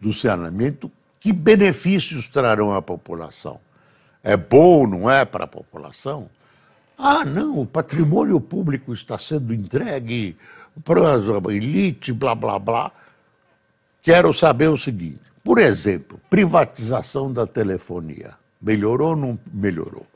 do 0.00 0.12
saneamento, 0.12 0.90
que 1.20 1.32
benefícios 1.32 2.26
trarão 2.26 2.74
à 2.74 2.82
população? 2.82 3.60
É 4.22 4.36
bom, 4.36 4.86
não 4.86 5.10
é, 5.10 5.24
para 5.24 5.44
a 5.44 5.48
população? 5.48 6.28
Ah, 6.96 7.24
não, 7.24 7.58
o 7.58 7.66
patrimônio 7.66 8.40
público 8.40 8.92
está 8.92 9.16
sendo 9.16 9.54
entregue 9.54 10.36
para 10.84 11.14
a 11.14 11.54
elite, 11.54 12.12
blá, 12.12 12.34
blá, 12.34 12.58
blá. 12.58 12.92
Quero 14.02 14.32
saber 14.34 14.68
o 14.68 14.76
seguinte: 14.76 15.20
por 15.42 15.58
exemplo, 15.58 16.20
privatização 16.28 17.32
da 17.32 17.46
telefonia. 17.46 18.38
Melhorou 18.60 19.10
ou 19.10 19.16
não 19.16 19.38
melhorou? 19.50 20.06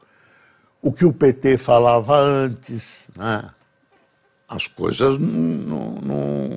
o 0.84 0.92
que 0.92 1.06
o 1.06 1.12
PT 1.12 1.56
falava 1.56 2.18
antes. 2.18 3.08
Né? 3.16 3.42
As 4.46 4.66
coisas 4.66 5.16
não, 5.18 5.94
não, 5.94 6.50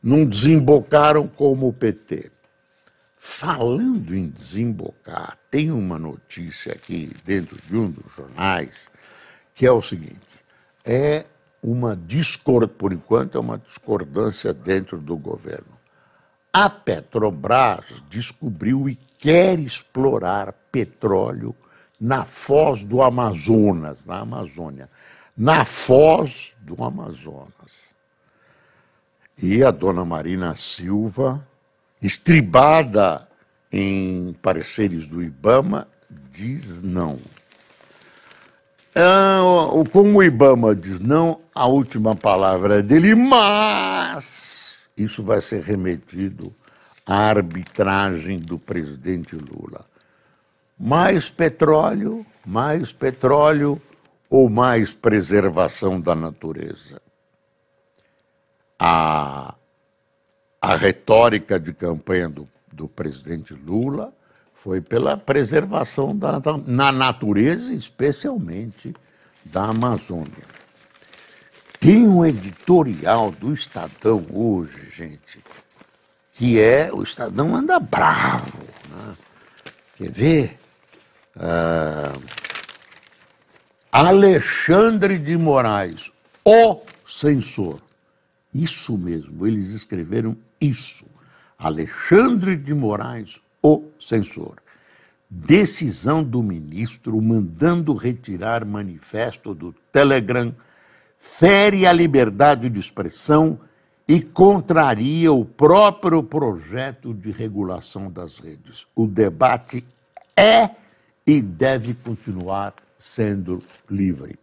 não 0.00 0.24
desembocaram 0.24 1.26
como 1.26 1.66
o 1.66 1.72
PT. 1.72 2.30
Falando 3.22 4.16
em 4.16 4.30
desembocar, 4.30 5.36
tem 5.50 5.70
uma 5.70 5.98
notícia 5.98 6.72
aqui 6.72 7.14
dentro 7.22 7.60
de 7.66 7.76
um 7.76 7.90
dos 7.90 8.10
jornais 8.16 8.90
que 9.54 9.66
é 9.66 9.70
o 9.70 9.82
seguinte: 9.82 10.42
é 10.82 11.26
uma 11.62 11.94
discordância, 11.94 12.78
por 12.78 12.94
enquanto, 12.94 13.36
é 13.36 13.40
uma 13.40 13.58
discordância 13.58 14.54
dentro 14.54 14.98
do 14.98 15.18
governo. 15.18 15.78
A 16.50 16.70
Petrobras 16.70 17.84
descobriu 18.08 18.88
e 18.88 18.96
quer 19.18 19.58
explorar 19.58 20.54
petróleo 20.72 21.54
na 22.00 22.24
foz 22.24 22.82
do 22.82 23.02
Amazonas, 23.02 24.06
na 24.06 24.20
Amazônia, 24.20 24.88
na 25.36 25.66
foz 25.66 26.56
do 26.58 26.82
Amazonas. 26.82 27.94
E 29.36 29.62
a 29.62 29.70
dona 29.70 30.06
Marina 30.06 30.54
Silva, 30.54 31.46
estribada 32.02 33.28
em 33.72 34.34
pareceres 34.42 35.06
do 35.06 35.22
Ibama, 35.22 35.86
diz 36.30 36.82
não. 36.82 37.18
Ah, 38.94 39.40
como 39.92 40.18
o 40.18 40.22
Ibama 40.22 40.74
diz 40.74 40.98
não, 40.98 41.40
a 41.54 41.66
última 41.66 42.16
palavra 42.16 42.80
é 42.80 42.82
dele, 42.82 43.14
mas 43.14 44.88
isso 44.96 45.22
vai 45.22 45.40
ser 45.40 45.62
remetido 45.62 46.54
à 47.06 47.28
arbitragem 47.28 48.38
do 48.38 48.58
presidente 48.58 49.36
Lula 49.36 49.90
mais 50.80 51.28
petróleo, 51.28 52.24
mais 52.44 52.90
petróleo 52.90 53.80
ou 54.30 54.48
mais 54.48 54.94
preservação 54.94 56.00
da 56.00 56.14
natureza? 56.14 57.02
A, 58.78 59.54
a 60.60 60.74
retórica 60.74 61.58
de 61.58 61.72
campanha 61.72 62.28
do, 62.28 62.48
do 62.72 62.86
presidente 62.86 63.54
Lula 63.54 64.12
foi 64.52 64.80
pela 64.80 65.16
preservação 65.16 66.16
da, 66.16 66.38
na 66.66 66.92
natureza, 66.92 67.72
especialmente 67.72 68.94
da 69.44 69.64
Amazônia. 69.64 70.44
Tem 71.78 72.06
um 72.06 72.26
editorial 72.26 73.30
do 73.30 73.54
Estadão 73.54 74.26
hoje, 74.30 74.90
gente, 74.94 75.42
que 76.34 76.60
é. 76.60 76.92
O 76.92 77.02
Estadão 77.02 77.56
anda 77.56 77.80
bravo. 77.80 78.62
Né? 78.90 79.14
Quer 79.96 80.10
ver? 80.10 80.58
Ah, 81.34 82.12
Alexandre 83.90 85.18
de 85.18 85.38
Moraes, 85.38 86.12
o 86.44 86.82
censor. 87.08 87.80
Isso 88.54 88.98
mesmo, 88.98 89.46
eles 89.46 89.68
escreveram 89.68 90.36
isso. 90.60 91.06
Alexandre 91.58 92.56
de 92.56 92.74
Moraes, 92.74 93.40
o 93.62 93.84
censor. 93.98 94.56
Decisão 95.28 96.24
do 96.24 96.42
ministro 96.42 97.20
mandando 97.20 97.94
retirar 97.94 98.64
manifesto 98.64 99.54
do 99.54 99.72
Telegram 99.92 100.54
fere 101.20 101.86
a 101.86 101.92
liberdade 101.92 102.68
de 102.68 102.80
expressão 102.80 103.60
e 104.08 104.20
contraria 104.20 105.32
o 105.32 105.44
próprio 105.44 106.20
projeto 106.22 107.14
de 107.14 107.30
regulação 107.30 108.10
das 108.10 108.40
redes. 108.40 108.86
O 108.96 109.06
debate 109.06 109.84
é 110.36 110.70
e 111.24 111.40
deve 111.40 111.94
continuar 111.94 112.74
sendo 112.98 113.62
livre. 113.88 114.36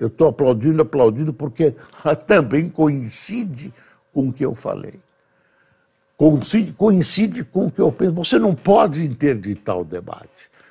Eu 0.00 0.08
estou 0.08 0.26
aplaudindo, 0.26 0.82
aplaudindo, 0.82 1.32
porque 1.32 1.76
também 2.26 2.68
coincide 2.68 3.72
com 4.14 4.28
o 4.28 4.32
que 4.32 4.44
eu 4.44 4.54
falei. 4.54 5.00
Coincide, 6.16 6.72
coincide 6.72 7.44
com 7.44 7.66
o 7.66 7.70
que 7.70 7.80
eu 7.80 7.90
penso. 7.90 8.12
Você 8.12 8.38
não 8.38 8.54
pode 8.54 9.04
interditar 9.04 9.76
o 9.76 9.84
debate. 9.84 10.28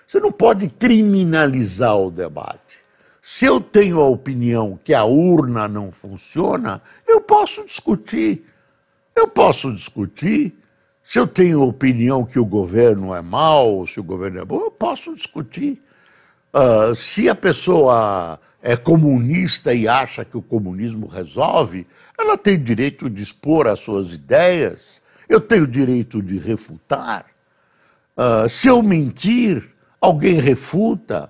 Você 0.08 0.20
não 0.20 0.32
pode 0.32 0.70
criminalizar 0.70 1.98
o 1.98 2.10
debate. 2.10 2.82
Se 3.22 3.46
eu 3.46 3.60
tenho 3.60 4.00
a 4.00 4.08
opinião 4.08 4.80
que 4.84 4.94
a 4.94 5.04
urna 5.04 5.68
não 5.68 5.92
funciona, 5.92 6.82
eu 7.08 7.20
posso 7.20 7.66
discutir. 7.66 8.46
Eu 9.16 9.28
posso 9.28 9.72
discutir. 9.72 10.58
Se 11.04 11.20
eu 11.20 11.28
tenho 11.28 11.62
a 11.62 11.66
opinião 11.66 12.26
que 12.26 12.40
o 12.40 12.46
governo 12.46 13.14
é 13.14 13.22
mau, 13.22 13.86
se 13.86 14.00
o 14.00 14.04
governo 14.04 14.40
é 14.40 14.46
bom, 14.46 14.62
eu 14.62 14.72
posso 14.72 15.14
discutir. 15.14 15.82
Uh, 16.54 16.96
se 16.96 17.28
a 17.28 17.36
pessoa 17.36 18.40
é 18.64 18.78
comunista 18.78 19.74
e 19.74 19.90
acha 19.90 20.24
que 20.24 20.38
o 20.38 20.42
comunismo 20.42 21.06
resolve, 21.06 21.86
ela 22.18 22.38
tem 22.38 22.58
direito 22.58 23.10
de 23.10 23.22
expor 23.22 23.68
as 23.68 23.82
suas 23.82 24.14
ideias, 24.14 25.02
eu 25.28 25.42
tenho 25.42 25.68
direito 25.68 26.22
de 26.22 26.40
refutar. 26.40 27.26
Uh, 28.16 28.48
se 28.48 28.70
eu 28.70 28.82
mentir, 28.82 29.70
alguém 30.00 30.40
refuta. 30.40 31.30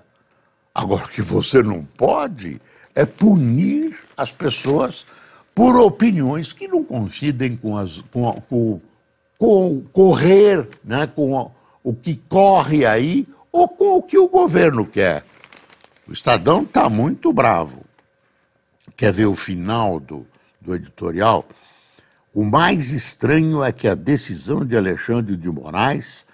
Agora, 0.72 1.04
o 1.04 1.08
que 1.08 1.22
você 1.22 1.60
não 1.60 1.84
pode 1.84 2.60
é 2.94 3.04
punir 3.04 3.98
as 4.16 4.32
pessoas 4.32 5.04
por 5.52 5.76
opiniões 5.76 6.52
que 6.52 6.68
não 6.68 6.84
coincidem 6.84 7.56
com, 7.56 7.76
as, 7.76 8.00
com, 8.12 8.40
com, 8.48 8.80
com 9.38 9.82
correr, 9.92 10.68
né, 10.84 11.06
com 11.06 11.50
o 11.82 11.94
que 11.94 12.16
corre 12.28 12.86
aí, 12.86 13.26
ou 13.50 13.68
com 13.68 13.96
o 13.96 14.02
que 14.02 14.18
o 14.18 14.28
governo 14.28 14.86
quer. 14.86 15.24
O 16.06 16.12
Estadão 16.12 16.62
está 16.62 16.90
muito 16.90 17.32
bravo. 17.32 17.82
Quer 18.94 19.12
ver 19.12 19.24
o 19.24 19.34
final 19.34 19.98
do, 19.98 20.26
do 20.60 20.74
editorial? 20.74 21.48
O 22.34 22.44
mais 22.44 22.92
estranho 22.92 23.64
é 23.64 23.72
que 23.72 23.88
a 23.88 23.94
decisão 23.94 24.66
de 24.66 24.76
Alexandre 24.76 25.34
de 25.34 25.48
Moraes 25.48 26.26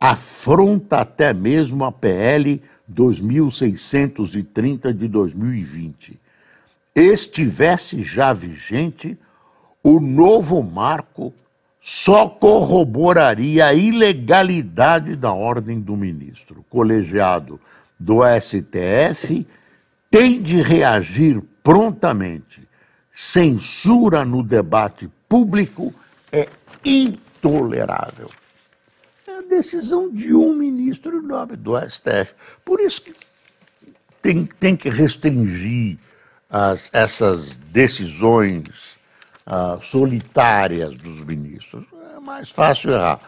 afronta 0.00 0.96
até 0.98 1.32
mesmo 1.32 1.84
a 1.84 1.92
PL 1.92 2.60
2630 2.88 4.92
de 4.92 5.06
2020. 5.06 6.18
Estivesse 6.94 8.02
já 8.02 8.32
vigente, 8.32 9.16
o 9.84 10.00
novo 10.00 10.64
marco 10.64 11.32
só 11.80 12.28
corroboraria 12.28 13.66
a 13.66 13.74
ilegalidade 13.74 15.14
da 15.14 15.32
ordem 15.32 15.80
do 15.80 15.96
ministro. 15.96 16.64
Colegiado 16.68 17.60
do 18.02 18.20
STF 18.40 19.46
tem 20.10 20.42
de 20.42 20.60
reagir 20.60 21.40
prontamente. 21.62 22.68
Censura 23.14 24.24
no 24.24 24.42
debate 24.42 25.08
público 25.28 25.94
é 26.30 26.48
intolerável. 26.84 28.30
É 29.26 29.38
a 29.38 29.42
decisão 29.42 30.10
de 30.10 30.34
um 30.34 30.54
ministro 30.54 31.22
nome 31.22 31.56
do 31.56 31.78
STF. 31.78 32.34
Por 32.64 32.80
isso 32.80 33.02
que 33.02 33.14
tem, 34.20 34.44
tem 34.44 34.76
que 34.76 34.90
restringir 34.90 35.98
as, 36.50 36.90
essas 36.92 37.56
decisões 37.56 38.96
ah, 39.46 39.78
solitárias 39.80 40.94
dos 40.94 41.20
ministros. 41.20 41.84
É 42.16 42.20
mais 42.20 42.50
fácil 42.50 42.92
errar. 42.92 43.20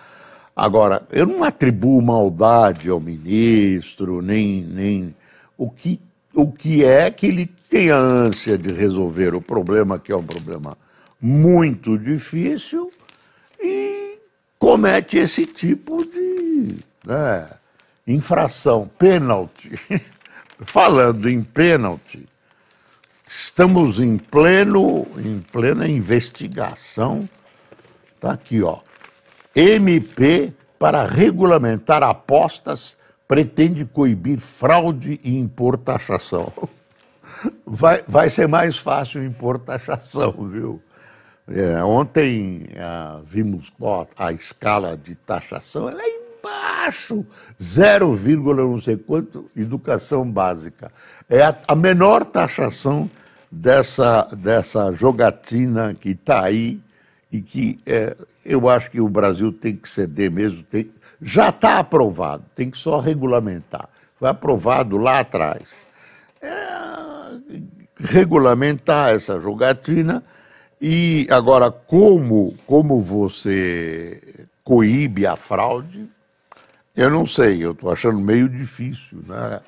Agora, 0.56 1.02
eu 1.10 1.26
não 1.26 1.42
atribuo 1.42 2.00
maldade 2.00 2.88
ao 2.88 3.00
ministro, 3.00 4.22
nem, 4.22 4.62
nem 4.62 5.14
o, 5.58 5.68
que, 5.68 6.00
o 6.32 6.50
que 6.50 6.84
é 6.84 7.10
que 7.10 7.26
ele 7.26 7.46
tem 7.68 7.90
a 7.90 7.96
ânsia 7.96 8.56
de 8.56 8.72
resolver 8.72 9.34
o 9.34 9.40
problema, 9.40 9.98
que 9.98 10.12
é 10.12 10.16
um 10.16 10.22
problema 10.22 10.76
muito 11.20 11.98
difícil, 11.98 12.92
e 13.60 14.18
comete 14.58 15.16
esse 15.16 15.46
tipo 15.46 16.04
de 16.04 16.76
né, 17.04 17.48
infração, 18.06 18.88
pênalti. 18.98 19.72
Falando 20.60 21.28
em 21.28 21.42
pênalti, 21.42 22.24
Estamos 23.26 23.98
em 24.00 24.18
pleno, 24.18 25.06
em 25.16 25.40
plena 25.40 25.88
investigação. 25.88 27.24
Está 28.14 28.32
aqui, 28.32 28.62
ó. 28.62 28.80
MP 29.54 30.52
para 30.78 31.06
regulamentar 31.06 32.02
apostas 32.02 32.96
pretende 33.26 33.84
coibir 33.84 34.40
fraude 34.40 35.20
e 35.22 35.38
impor 35.38 35.78
taxação. 35.78 36.52
Vai, 37.66 38.02
vai 38.06 38.30
ser 38.30 38.46
mais 38.46 38.78
fácil 38.78 39.24
impor 39.24 39.58
taxação, 39.58 40.32
viu? 40.32 40.80
É, 41.48 41.82
ontem 41.82 42.68
ah, 42.78 43.20
vimos 43.24 43.72
ó, 43.80 44.06
a 44.16 44.32
escala 44.32 44.96
de 44.96 45.14
taxação, 45.14 45.88
ela 45.88 46.02
é 46.02 46.08
embaixo, 46.38 47.26
0, 47.62 48.16
não 48.54 48.80
sei 48.80 48.96
quanto, 48.96 49.50
educação 49.54 50.30
básica. 50.30 50.90
É 51.28 51.42
a, 51.42 51.54
a 51.68 51.74
menor 51.74 52.24
taxação 52.24 53.10
dessa, 53.50 54.22
dessa 54.36 54.92
jogatina 54.92 55.94
que 55.94 56.10
está 56.10 56.44
aí 56.44 56.80
e 57.30 57.40
que 57.40 57.78
é, 57.84 58.16
eu 58.44 58.68
acho 58.68 58.90
que 58.90 59.00
o 59.00 59.08
Brasil 59.08 59.52
tem 59.52 59.74
que 59.74 59.88
ceder 59.88 60.30
mesmo. 60.30 60.62
Tem, 60.62 60.90
já 61.20 61.48
está 61.48 61.78
aprovado, 61.78 62.44
tem 62.54 62.70
que 62.70 62.78
só 62.78 62.98
regulamentar. 62.98 63.88
Foi 64.18 64.28
aprovado 64.28 64.96
lá 64.96 65.20
atrás. 65.20 65.86
É, 66.40 66.48
regulamentar 67.98 69.10
essa 69.10 69.38
jogatina 69.38 70.22
e 70.80 71.26
agora 71.30 71.70
como, 71.70 72.54
como 72.66 73.00
você 73.00 74.46
coíbe 74.62 75.26
a 75.26 75.36
fraude, 75.36 76.08
eu 76.96 77.10
não 77.10 77.26
sei, 77.26 77.64
eu 77.64 77.72
estou 77.72 77.90
achando 77.90 78.18
meio 78.18 78.48
difícil, 78.48 79.22
né? 79.26 79.60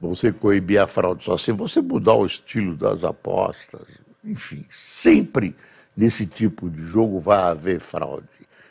Você 0.00 0.32
coibir 0.32 0.80
a 0.80 0.86
fraude 0.86 1.24
só 1.24 1.38
se 1.38 1.52
você 1.52 1.80
mudar 1.80 2.14
o 2.14 2.26
estilo 2.26 2.76
das 2.76 3.04
apostas, 3.04 3.86
enfim, 4.24 4.64
sempre 4.70 5.54
nesse 5.96 6.26
tipo 6.26 6.68
de 6.68 6.82
jogo 6.82 7.20
vai 7.20 7.38
haver 7.38 7.80
fraude. 7.80 8.26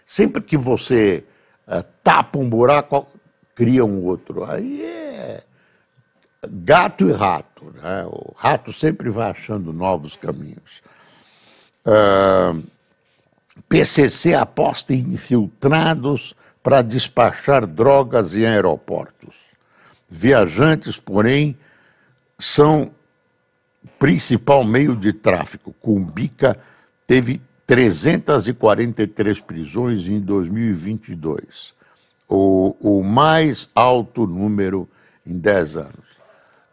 Sempre 0.06 0.42
que 0.42 0.58
você 0.58 1.24
uh, 1.68 1.84
tapa 2.04 2.38
um 2.38 2.50
buraco, 2.50 3.08
cria 3.56 3.86
um 3.86 4.04
outro. 4.04 4.44
Aí 4.44 4.84
é 4.84 5.44
gato 6.50 7.08
e 7.08 7.12
rato. 7.12 7.74
Né? 7.82 8.06
O 8.06 8.34
rato 8.38 8.74
sempre 8.74 9.10
vai 9.10 9.30
achando 9.30 9.72
novos 9.72 10.16
caminhos. 10.16 10.82
Uh, 11.86 11.92
ah, 11.92 12.56
PCC 13.68 14.34
aposta 14.34 14.94
em 14.94 15.00
infiltrados 15.14 16.34
para 16.62 16.82
despachar 16.82 17.68
drogas 17.68 18.36
em 18.36 18.46
aeroportos. 18.46 19.36
Viajantes, 20.10 20.98
porém, 21.00 21.58
são 22.40 22.92
principal 24.00 24.64
meio 24.64 24.96
de 24.96 25.12
tráfico. 25.12 25.74
Cumbica 25.74 26.58
teve 27.08 27.42
343 27.66 29.42
prisões 29.42 30.08
em 30.08 30.20
2022, 30.20 31.74
o, 32.28 32.76
o 32.80 33.04
mais 33.04 33.70
alto 33.74 34.28
número 34.28 34.88
em 35.26 35.38
10 35.38 35.78
anos. 35.78 36.13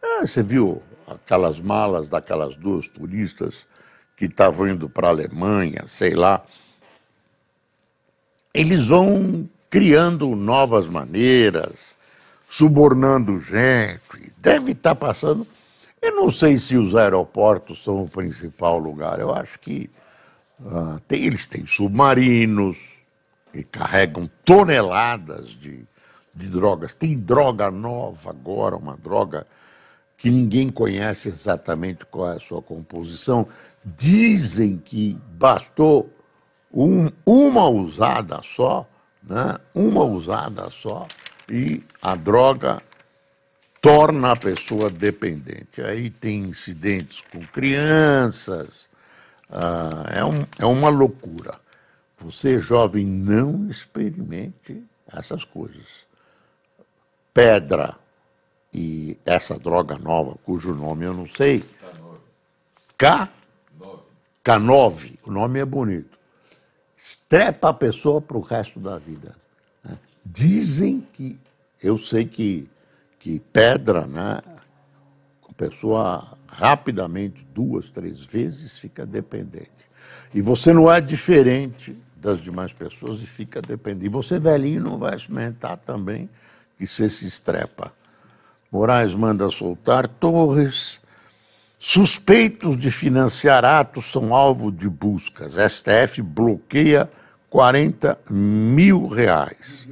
Ah, 0.03 0.25
você 0.25 0.43
viu 0.43 0.81
aquelas 1.07 1.59
malas 1.59 2.09
daquelas 2.09 2.55
duas 2.55 2.87
turistas 2.87 3.65
que 4.15 4.25
estavam 4.25 4.67
indo 4.67 4.89
para 4.89 5.07
a 5.07 5.11
Alemanha, 5.11 5.83
sei 5.87 6.13
lá. 6.13 6.43
Eles 8.53 8.87
vão 8.87 9.49
criando 9.69 10.35
novas 10.35 10.85
maneiras, 10.85 11.95
subornando 12.49 13.39
gente, 13.39 14.33
deve 14.37 14.73
estar 14.73 14.95
passando. 14.95 15.47
Eu 16.01 16.15
não 16.15 16.29
sei 16.29 16.57
se 16.57 16.75
os 16.75 16.95
aeroportos 16.95 17.83
são 17.83 18.03
o 18.03 18.09
principal 18.09 18.77
lugar. 18.77 19.19
Eu 19.19 19.33
acho 19.33 19.57
que 19.59 19.89
uh, 20.65 20.99
tem, 21.07 21.23
eles 21.25 21.45
têm 21.45 21.65
submarinos 21.65 22.77
que 23.51 23.63
carregam 23.63 24.29
toneladas 24.45 25.49
de, 25.49 25.85
de 26.33 26.47
drogas. 26.47 26.93
Tem 26.93 27.17
droga 27.17 27.69
nova 27.69 28.29
agora, 28.29 28.75
uma 28.75 28.97
droga 28.97 29.45
que 30.17 30.29
ninguém 30.29 30.69
conhece 30.69 31.29
exatamente 31.29 32.05
qual 32.05 32.31
é 32.31 32.35
a 32.35 32.39
sua 32.39 32.61
composição. 32.61 33.47
Dizem 33.83 34.77
que 34.77 35.17
bastou 35.31 36.09
um, 36.71 37.09
uma 37.25 37.67
usada 37.67 38.39
só, 38.43 38.87
né? 39.23 39.57
uma 39.73 40.03
usada 40.03 40.69
só, 40.69 41.07
e 41.49 41.83
a 42.01 42.15
droga 42.15 42.81
torna 43.81 44.33
a 44.33 44.35
pessoa 44.35 44.89
dependente. 44.89 45.81
Aí 45.81 46.11
tem 46.11 46.43
incidentes 46.43 47.23
com 47.31 47.41
crianças, 47.47 48.90
ah, 49.51 50.05
é, 50.09 50.23
um, 50.23 50.45
é 50.59 50.65
uma 50.65 50.89
loucura. 50.89 51.59
Você, 52.19 52.59
jovem, 52.59 53.05
não 53.05 53.69
experimente 53.69 54.83
essas 55.11 55.43
coisas. 55.43 56.05
Pedra 57.33 57.95
e 58.73 59.17
essa 59.25 59.57
droga 59.57 59.97
nova, 59.97 60.35
cujo 60.45 60.73
nome 60.73 61.05
eu 61.05 61.13
não 61.13 61.27
sei. 61.27 61.65
K? 62.97 63.29
K9. 64.43 65.17
O 65.25 65.31
nome 65.31 65.59
é 65.59 65.65
bonito. 65.65 66.17
Estrepa 66.95 67.69
a 67.69 67.73
pessoa 67.73 68.21
para 68.21 68.37
o 68.37 68.41
resto 68.41 68.79
da 68.79 68.97
vida. 68.97 69.35
Né? 69.83 69.97
Dizem 70.23 71.01
que, 71.11 71.39
eu 71.81 71.97
sei 71.97 72.25
que 72.25 72.69
que 73.21 73.39
pedra, 73.53 74.07
né? 74.07 74.41
A 75.47 75.53
pessoa 75.53 76.37
rapidamente, 76.51 77.45
duas, 77.53 77.89
três 77.89 78.23
vezes, 78.23 78.77
fica 78.77 79.05
dependente. 79.05 79.71
E 80.33 80.41
você 80.41 80.73
não 80.73 80.91
é 80.91 80.99
diferente 80.99 81.97
das 82.15 82.39
demais 82.41 82.71
pessoas 82.73 83.21
e 83.21 83.25
fica 83.25 83.61
dependente. 83.61 84.05
E 84.05 84.09
você, 84.09 84.39
velhinho, 84.39 84.83
não 84.83 84.97
vai 84.97 85.15
experimentar 85.15 85.77
também 85.77 86.29
que 86.77 86.85
você 86.85 87.09
se 87.09 87.25
estrepa. 87.25 87.91
Moraes 88.71 89.13
manda 89.15 89.49
soltar 89.49 90.07
Torres. 90.07 91.01
Suspeitos 91.79 92.77
de 92.77 92.91
financiar 92.91 93.65
atos 93.65 94.11
são 94.11 94.35
alvo 94.35 94.71
de 94.71 94.87
buscas. 94.87 95.55
STF 95.55 96.21
bloqueia 96.21 97.09
40 97.49 98.19
mil 98.29 99.07
reais. 99.07 99.87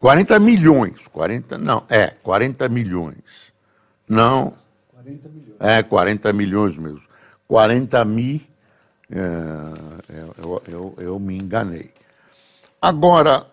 40 0.00 0.40
milhões. 0.40 1.06
40, 1.12 1.58
não, 1.58 1.84
é, 1.88 2.08
40 2.08 2.68
milhões. 2.68 3.52
Não. 4.08 4.60
40 5.02 5.28
milhões. 5.28 5.56
É, 5.60 5.82
40 5.82 6.32
milhões 6.32 6.78
mesmo. 6.78 7.08
40 7.48 8.04
mil, 8.04 8.40
é, 9.10 9.18
eu, 10.38 10.62
eu, 10.68 10.94
eu 10.98 11.18
me 11.18 11.36
enganei. 11.36 11.90
Agora, 12.80 13.44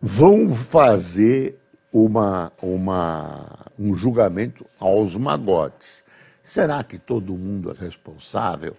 vão 0.00 0.54
fazer 0.54 1.58
uma, 1.92 2.52
uma, 2.60 3.66
um 3.78 3.94
julgamento 3.94 4.66
aos 4.78 5.16
magotes. 5.16 6.04
Será 6.42 6.82
que 6.84 6.98
todo 6.98 7.34
mundo 7.34 7.70
é 7.70 7.84
responsável? 7.84 8.76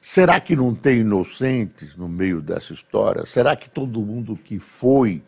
Será 0.00 0.40
que 0.40 0.54
não 0.54 0.74
tem 0.74 1.00
inocentes 1.00 1.96
no 1.96 2.08
meio 2.08 2.40
dessa 2.40 2.72
história? 2.72 3.26
Será 3.26 3.56
que 3.56 3.68
todo 3.68 4.00
mundo 4.00 4.36
que 4.36 4.58
foi 4.58 5.22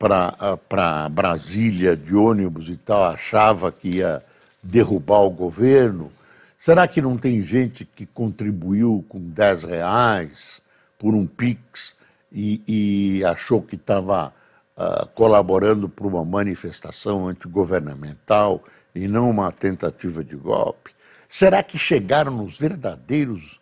para 0.00 1.08
Brasília 1.10 1.94
de 1.94 2.16
ônibus 2.16 2.70
e 2.70 2.76
tal 2.76 3.04
achava 3.04 3.70
que 3.70 3.98
ia 3.98 4.24
derrubar 4.62 5.20
o 5.20 5.30
governo? 5.30 6.10
Será 6.58 6.88
que 6.88 7.02
não 7.02 7.18
tem 7.18 7.42
gente 7.42 7.84
que 7.84 8.06
contribuiu 8.06 9.04
com 9.08 9.20
10 9.20 9.64
reais 9.64 10.62
por 10.98 11.14
um 11.14 11.26
PIX 11.26 11.94
e, 12.32 12.62
e 12.66 13.24
achou 13.24 13.62
que 13.62 13.76
estava 13.76 14.28
uh, 14.28 14.32
ah, 14.76 15.08
colaborando 15.14 15.88
para 15.88 16.06
uma 16.06 16.24
manifestação 16.24 17.28
antigovernamental 17.28 18.64
e 18.94 19.06
não 19.06 19.28
uma 19.28 19.52
tentativa 19.52 20.24
de 20.24 20.36
golpe? 20.36 20.92
Será 21.28 21.62
que 21.62 21.78
chegaram 21.78 22.42
os 22.44 22.58
verdadeiros 22.58 23.60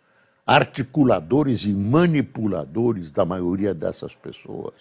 articuladores 0.49 1.63
e 1.65 1.73
manipuladores 1.75 3.11
da 3.11 3.23
maioria 3.23 3.71
dessas 3.71 4.15
pessoas. 4.15 4.73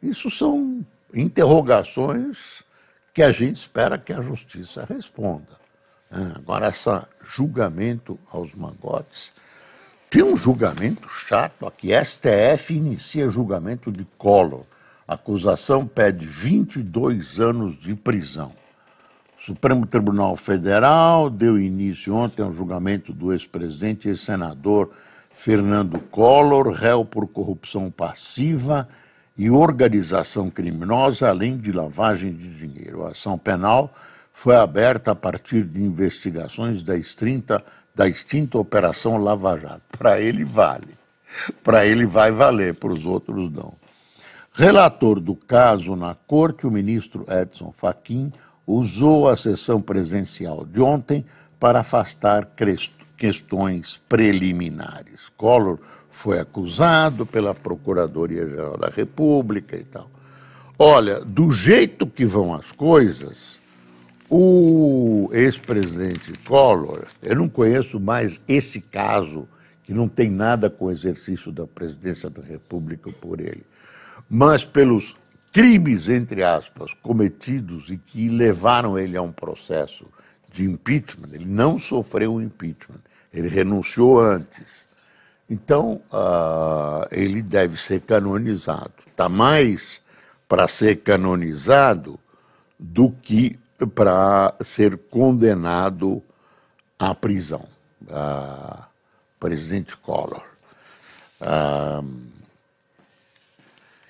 Isso 0.00 0.30
são 0.30 0.86
interrogações 1.12 2.62
que 3.12 3.22
a 3.22 3.32
gente 3.32 3.56
espera 3.56 3.98
que 3.98 4.12
a 4.12 4.20
justiça 4.20 4.86
responda. 4.88 5.58
É, 6.10 6.36
agora, 6.36 6.68
esse 6.68 6.90
julgamento 7.22 8.18
aos 8.30 8.54
magotes. 8.54 9.32
Tem 10.08 10.22
um 10.22 10.36
julgamento 10.36 11.06
chato 11.26 11.66
aqui. 11.66 11.90
STF 11.92 12.74
inicia 12.74 13.28
julgamento 13.28 13.92
de 13.92 14.06
Collor. 14.16 14.64
A 15.06 15.14
acusação 15.14 15.86
pede 15.86 16.24
22 16.24 17.40
anos 17.40 17.78
de 17.78 17.94
prisão. 17.94 18.52
O 19.38 19.42
Supremo 19.42 19.86
Tribunal 19.86 20.34
Federal 20.36 21.28
deu 21.28 21.58
início 21.58 22.14
ontem 22.14 22.42
ao 22.42 22.52
julgamento 22.52 23.12
do 23.12 23.32
ex-presidente 23.32 24.06
e 24.06 24.10
ex-senador 24.10 24.90
Fernando 25.30 26.00
Collor, 26.00 26.70
réu 26.70 27.04
por 27.04 27.28
corrupção 27.28 27.90
passiva 27.90 28.88
e 29.38 29.48
organização 29.48 30.50
criminosa, 30.50 31.28
além 31.28 31.56
de 31.56 31.70
lavagem 31.70 32.32
de 32.32 32.48
dinheiro. 32.48 33.06
A 33.06 33.10
ação 33.12 33.38
penal 33.38 33.94
foi 34.32 34.56
aberta 34.56 35.12
a 35.12 35.14
partir 35.14 35.62
de 35.62 35.80
investigações 35.80 36.82
da 36.82 36.96
extinta, 36.96 37.64
da 37.94 38.08
extinta 38.08 38.58
Operação 38.58 39.16
Lava 39.16 39.56
Jato. 39.56 39.82
Para 39.96 40.20
ele 40.20 40.44
vale. 40.44 40.98
Para 41.62 41.86
ele 41.86 42.04
vai 42.04 42.32
valer, 42.32 42.74
para 42.74 42.92
os 42.92 43.06
outros 43.06 43.48
não. 43.50 43.74
Relator 44.52 45.20
do 45.20 45.36
caso 45.36 45.94
na 45.94 46.16
corte, 46.16 46.66
o 46.66 46.70
ministro 46.70 47.24
Edson 47.28 47.70
Fachin 47.70 48.32
usou 48.66 49.28
a 49.28 49.36
sessão 49.36 49.80
presencial 49.80 50.64
de 50.64 50.80
ontem 50.80 51.24
para 51.60 51.80
afastar 51.80 52.48
questões 53.16 54.00
preliminares. 54.08 55.28
Collor 55.36 55.78
foi 56.18 56.40
acusado 56.40 57.24
pela 57.24 57.54
Procuradoria-Geral 57.54 58.76
da 58.76 58.88
República 58.88 59.76
e 59.76 59.84
tal. 59.84 60.10
Olha, 60.76 61.20
do 61.20 61.52
jeito 61.52 62.08
que 62.08 62.26
vão 62.26 62.52
as 62.52 62.72
coisas, 62.72 63.60
o 64.28 65.30
ex-presidente 65.32 66.32
Collor, 66.44 67.04
eu 67.22 67.36
não 67.36 67.48
conheço 67.48 68.00
mais 68.00 68.40
esse 68.48 68.80
caso, 68.80 69.48
que 69.84 69.94
não 69.94 70.08
tem 70.08 70.28
nada 70.28 70.68
com 70.68 70.86
o 70.86 70.90
exercício 70.90 71.52
da 71.52 71.68
presidência 71.68 72.28
da 72.28 72.42
República 72.42 73.12
por 73.12 73.38
ele, 73.38 73.62
mas 74.28 74.66
pelos 74.66 75.14
crimes, 75.52 76.08
entre 76.08 76.42
aspas, 76.42 76.92
cometidos 77.00 77.90
e 77.90 77.96
que 77.96 78.28
levaram 78.28 78.98
ele 78.98 79.16
a 79.16 79.22
um 79.22 79.30
processo 79.30 80.04
de 80.52 80.64
impeachment, 80.64 81.28
ele 81.32 81.46
não 81.46 81.78
sofreu 81.78 82.42
impeachment, 82.42 83.02
ele 83.32 83.46
renunciou 83.46 84.18
antes. 84.18 84.87
Então, 85.48 86.00
uh, 86.12 87.06
ele 87.10 87.40
deve 87.40 87.80
ser 87.80 88.00
canonizado. 88.02 88.92
Está 89.06 89.28
mais 89.28 90.02
para 90.46 90.68
ser 90.68 90.96
canonizado 90.96 92.18
do 92.78 93.10
que 93.10 93.58
para 93.94 94.54
ser 94.60 94.96
condenado 94.96 96.22
à 96.98 97.14
prisão. 97.14 97.64
Uh, 98.02 98.82
presidente 99.40 99.96
Collor. 99.96 100.42
Uh, 101.40 102.04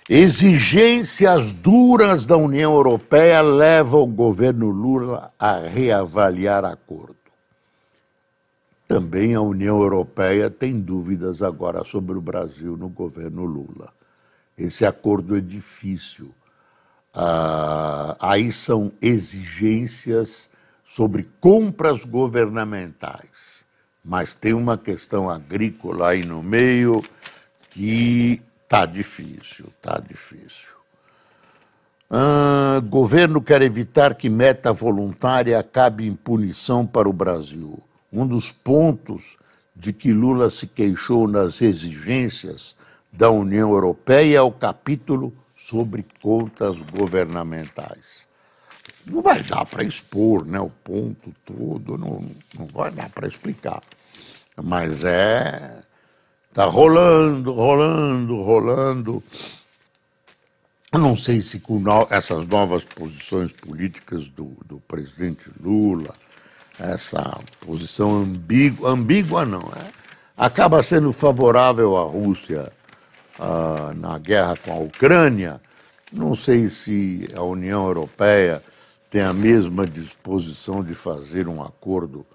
exigências 0.08 1.52
duras 1.52 2.24
da 2.24 2.36
União 2.36 2.74
Europeia 2.74 3.42
levam 3.42 4.02
o 4.02 4.06
governo 4.06 4.70
Lula 4.70 5.32
a 5.38 5.60
reavaliar 5.60 6.64
acordo. 6.64 7.17
Também 8.88 9.34
a 9.34 9.42
União 9.42 9.82
Europeia 9.82 10.48
tem 10.48 10.80
dúvidas 10.80 11.42
agora 11.42 11.84
sobre 11.84 12.16
o 12.16 12.22
Brasil 12.22 12.74
no 12.74 12.88
governo 12.88 13.44
Lula. 13.44 13.92
Esse 14.56 14.86
acordo 14.86 15.36
é 15.36 15.42
difícil. 15.42 16.34
Ah, 17.12 18.16
aí 18.18 18.50
são 18.50 18.90
exigências 19.02 20.48
sobre 20.86 21.28
compras 21.38 22.02
governamentais. 22.02 23.62
Mas 24.02 24.32
tem 24.32 24.54
uma 24.54 24.78
questão 24.78 25.28
agrícola 25.28 26.08
aí 26.08 26.24
no 26.24 26.42
meio 26.42 27.04
que 27.68 28.40
está 28.64 28.86
difícil, 28.86 29.66
está 29.76 30.00
difícil. 30.00 30.78
Ah, 32.10 32.80
governo 32.88 33.42
quer 33.42 33.60
evitar 33.60 34.14
que 34.14 34.30
meta 34.30 34.72
voluntária 34.72 35.58
acabe 35.58 36.06
em 36.06 36.14
punição 36.14 36.86
para 36.86 37.06
o 37.06 37.12
Brasil. 37.12 37.82
Um 38.12 38.26
dos 38.26 38.50
pontos 38.50 39.36
de 39.74 39.92
que 39.92 40.12
Lula 40.12 40.50
se 40.50 40.66
queixou 40.66 41.28
nas 41.28 41.62
exigências 41.62 42.74
da 43.12 43.30
União 43.30 43.70
Europeia 43.70 44.38
é 44.38 44.42
o 44.42 44.50
capítulo 44.50 45.32
sobre 45.56 46.04
contas 46.22 46.76
governamentais. 46.76 48.26
Não 49.06 49.22
vai 49.22 49.42
dar 49.42 49.64
para 49.64 49.84
expor 49.84 50.44
né, 50.44 50.60
o 50.60 50.70
ponto 50.70 51.34
todo, 51.44 51.96
não, 51.96 52.22
não 52.58 52.66
vai 52.66 52.90
dar 52.90 53.08
para 53.10 53.28
explicar. 53.28 53.82
Mas 54.56 55.04
é. 55.04 55.82
Está 56.50 56.64
rolando, 56.64 57.52
rolando, 57.52 58.42
rolando. 58.42 59.22
Eu 60.90 60.98
não 60.98 61.16
sei 61.16 61.40
se 61.40 61.60
com 61.60 61.82
essas 62.10 62.46
novas 62.48 62.82
posições 62.84 63.52
políticas 63.52 64.26
do, 64.28 64.56
do 64.64 64.80
presidente 64.80 65.50
Lula, 65.60 66.14
essa 66.78 67.40
posição 67.60 68.22
ambígua, 68.22 68.90
ambígua 68.90 69.44
não, 69.44 69.60
é, 69.60 69.90
acaba 70.36 70.82
sendo 70.82 71.12
favorável 71.12 71.96
à 71.96 72.04
Rússia 72.04 72.72
uh, 73.38 73.92
na 73.94 74.18
guerra 74.18 74.56
com 74.56 74.72
a 74.72 74.78
Ucrânia. 74.78 75.60
Não 76.12 76.36
sei 76.36 76.68
se 76.68 77.28
a 77.34 77.42
União 77.42 77.86
Europeia 77.86 78.62
tem 79.10 79.22
a 79.22 79.32
mesma 79.32 79.86
disposição 79.86 80.82
de 80.82 80.94
fazer 80.94 81.48
um 81.48 81.62
acordo 81.62 82.26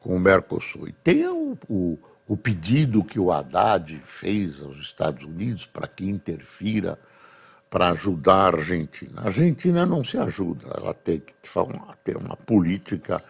com 0.00 0.16
o 0.16 0.20
Mercosul. 0.20 0.88
E 0.88 0.92
tem 0.92 1.26
o, 1.26 1.56
o, 1.68 1.98
o 2.26 2.36
pedido 2.36 3.04
que 3.04 3.20
o 3.20 3.30
Haddad 3.30 4.00
fez 4.04 4.60
aos 4.62 4.78
Estados 4.78 5.24
Unidos 5.24 5.66
para 5.66 5.86
que 5.86 6.08
interfira 6.08 6.98
para 7.70 7.90
ajudar 7.90 8.54
a 8.54 8.58
Argentina. 8.58 9.22
A 9.22 9.26
Argentina 9.26 9.86
não 9.86 10.04
se 10.04 10.18
ajuda, 10.18 10.70
ela 10.76 10.92
tem 10.92 11.20
que 11.20 11.32
ter 12.04 12.16
uma 12.16 12.36
política 12.36 13.22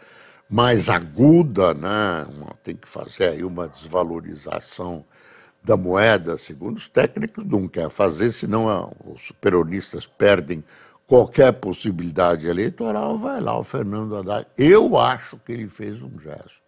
mais 0.53 0.91
aguda, 0.91 1.73
né? 1.73 2.27
tem 2.63 2.77
que 2.77 2.87
fazer 2.87 3.29
aí 3.29 3.43
uma 3.43 3.67
desvalorização 3.69 5.03
da 5.65 5.79
moeda, 5.79 6.37
segundo 6.37 6.77
os 6.77 6.89
técnicos, 6.89 7.43
não 7.47 7.67
quer 7.67 7.89
fazer, 7.89 8.31
senão 8.31 8.93
os 9.03 9.33
peronistas 9.41 10.05
perdem 10.05 10.63
qualquer 11.07 11.53
possibilidade 11.55 12.47
eleitoral, 12.47 13.19
vai 13.19 13.41
lá 13.41 13.59
o 13.59 13.65
Fernando 13.65 14.15
Haddad. 14.15 14.47
Eu 14.59 14.99
acho 14.99 15.39
que 15.39 15.53
ele 15.53 15.69
fez 15.69 16.03
um 16.03 16.19
gesto. 16.19 16.61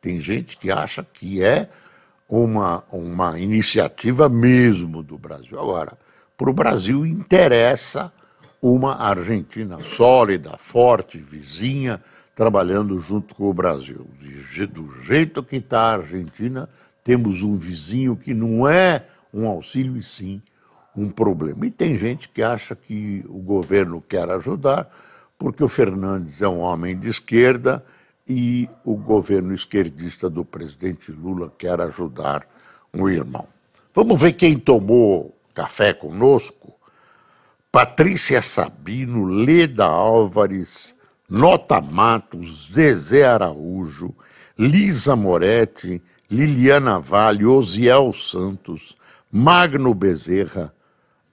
Tem 0.00 0.18
gente 0.22 0.56
que 0.56 0.70
acha 0.70 1.04
que 1.04 1.44
é 1.44 1.68
uma, 2.26 2.82
uma 2.90 3.38
iniciativa 3.38 4.30
mesmo 4.30 5.02
do 5.02 5.18
Brasil. 5.18 5.60
Agora, 5.60 5.98
para 6.34 6.48
o 6.48 6.54
Brasil 6.54 7.04
interessa 7.04 8.10
uma 8.62 9.02
Argentina 9.02 9.78
sólida, 9.80 10.56
forte, 10.56 11.18
vizinha, 11.18 12.02
trabalhando 12.38 12.96
junto 13.00 13.34
com 13.34 13.50
o 13.50 13.52
Brasil. 13.52 14.06
Do 14.72 15.02
jeito 15.02 15.42
que 15.42 15.56
está 15.56 15.80
a 15.80 15.94
Argentina, 15.94 16.68
temos 17.02 17.42
um 17.42 17.56
vizinho 17.56 18.14
que 18.14 18.32
não 18.32 18.68
é 18.68 19.04
um 19.34 19.48
auxílio 19.48 19.96
e 19.96 20.02
sim 20.04 20.40
um 20.96 21.10
problema. 21.10 21.66
E 21.66 21.70
tem 21.72 21.98
gente 21.98 22.28
que 22.28 22.40
acha 22.40 22.76
que 22.76 23.24
o 23.28 23.40
governo 23.40 24.00
quer 24.00 24.30
ajudar 24.30 24.88
porque 25.36 25.64
o 25.64 25.68
Fernandes 25.68 26.40
é 26.40 26.46
um 26.46 26.60
homem 26.60 26.96
de 26.96 27.08
esquerda 27.08 27.84
e 28.24 28.68
o 28.84 28.94
governo 28.94 29.52
esquerdista 29.52 30.30
do 30.30 30.44
presidente 30.44 31.10
Lula 31.10 31.52
quer 31.58 31.80
ajudar 31.80 32.46
um 32.94 33.08
irmão. 33.08 33.48
Vamos 33.92 34.20
ver 34.20 34.34
quem 34.34 34.56
tomou 34.56 35.36
café 35.52 35.92
conosco? 35.92 36.72
Patrícia 37.72 38.40
Sabino, 38.40 39.24
Leda 39.24 39.86
Álvares, 39.86 40.96
Nota 41.28 41.80
Matos, 41.80 42.70
Zezé 42.72 43.24
Araújo, 43.24 44.14
Lisa 44.58 45.14
Moretti, 45.14 46.02
Liliana 46.30 46.98
Vale, 46.98 47.44
Osiel 47.44 48.12
Santos, 48.12 48.96
Magno 49.30 49.92
Bezerra, 49.94 50.72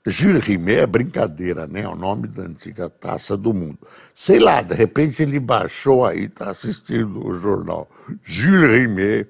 Gilles 0.07 0.43
Rimet 0.43 0.81
é 0.81 0.85
brincadeira, 0.85 1.65
né? 1.65 1.81
É 1.81 1.87
o 1.87 1.95
nome 1.95 2.27
da 2.27 2.43
antiga 2.43 2.87
taça 2.89 3.35
do 3.35 3.53
mundo. 3.53 3.79
Sei 4.13 4.37
lá, 4.37 4.61
de 4.61 4.75
repente 4.75 5.23
ele 5.23 5.39
baixou 5.39 6.05
aí, 6.05 6.25
está 6.25 6.51
assistindo 6.51 7.25
o 7.25 7.33
jornal. 7.39 7.89
Gilles 8.23 8.69
Rimet 8.69 9.27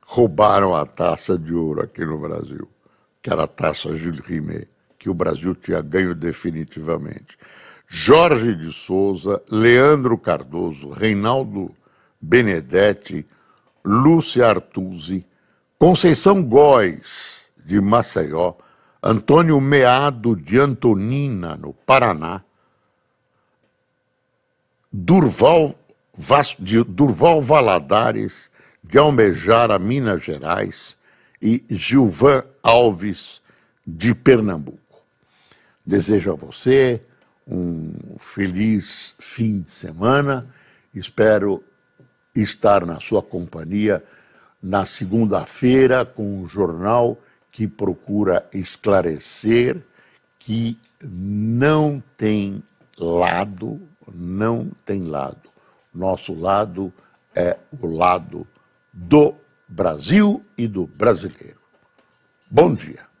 roubaram 0.00 0.74
a 0.74 0.86
taça 0.86 1.36
de 1.36 1.52
ouro 1.52 1.82
aqui 1.82 2.02
no 2.02 2.18
Brasil, 2.18 2.66
que 3.20 3.30
era 3.30 3.42
a 3.42 3.46
taça 3.46 3.94
Gilles 3.94 4.20
Rimet, 4.20 4.68
que 4.98 5.10
o 5.10 5.14
Brasil 5.14 5.54
tinha 5.54 5.82
ganho 5.82 6.14
definitivamente. 6.14 7.36
Jorge 7.94 8.54
de 8.54 8.72
Souza, 8.72 9.42
Leandro 9.50 10.16
Cardoso, 10.16 10.88
Reinaldo 10.88 11.70
Benedetti, 12.18 13.26
Lúcia 13.84 14.48
Artusi, 14.48 15.26
Conceição 15.78 16.42
Góes, 16.42 17.42
de 17.66 17.78
Maceió, 17.82 18.54
Antônio 19.02 19.60
Meado 19.60 20.34
de 20.34 20.58
Antonina, 20.58 21.54
no 21.54 21.74
Paraná, 21.74 22.42
Durval, 24.90 25.74
de 26.58 26.82
Durval 26.84 27.42
Valadares, 27.42 28.50
de 28.82 28.96
Almejara, 28.96 29.78
Minas 29.78 30.22
Gerais, 30.22 30.96
e 31.42 31.62
Gilvan 31.68 32.42
Alves, 32.62 33.42
de 33.86 34.14
Pernambuco. 34.14 34.80
Desejo 35.84 36.32
a 36.32 36.34
você 36.34 37.02
um 37.46 37.92
feliz 38.18 39.14
fim 39.18 39.60
de 39.60 39.70
semana. 39.70 40.46
Espero 40.94 41.62
estar 42.34 42.86
na 42.86 43.00
sua 43.00 43.22
companhia 43.22 44.02
na 44.62 44.86
segunda-feira 44.86 46.04
com 46.04 46.40
o 46.40 46.46
jornal 46.46 47.18
que 47.50 47.66
procura 47.66 48.48
esclarecer 48.52 49.82
que 50.38 50.78
não 51.02 52.02
tem 52.16 52.62
lado, 52.98 53.80
não 54.12 54.70
tem 54.84 55.04
lado. 55.04 55.50
Nosso 55.92 56.34
lado 56.34 56.92
é 57.34 57.56
o 57.80 57.86
lado 57.86 58.46
do 58.92 59.34
Brasil 59.68 60.44
e 60.56 60.66
do 60.66 60.86
brasileiro. 60.86 61.58
Bom 62.50 62.74
dia. 62.74 63.11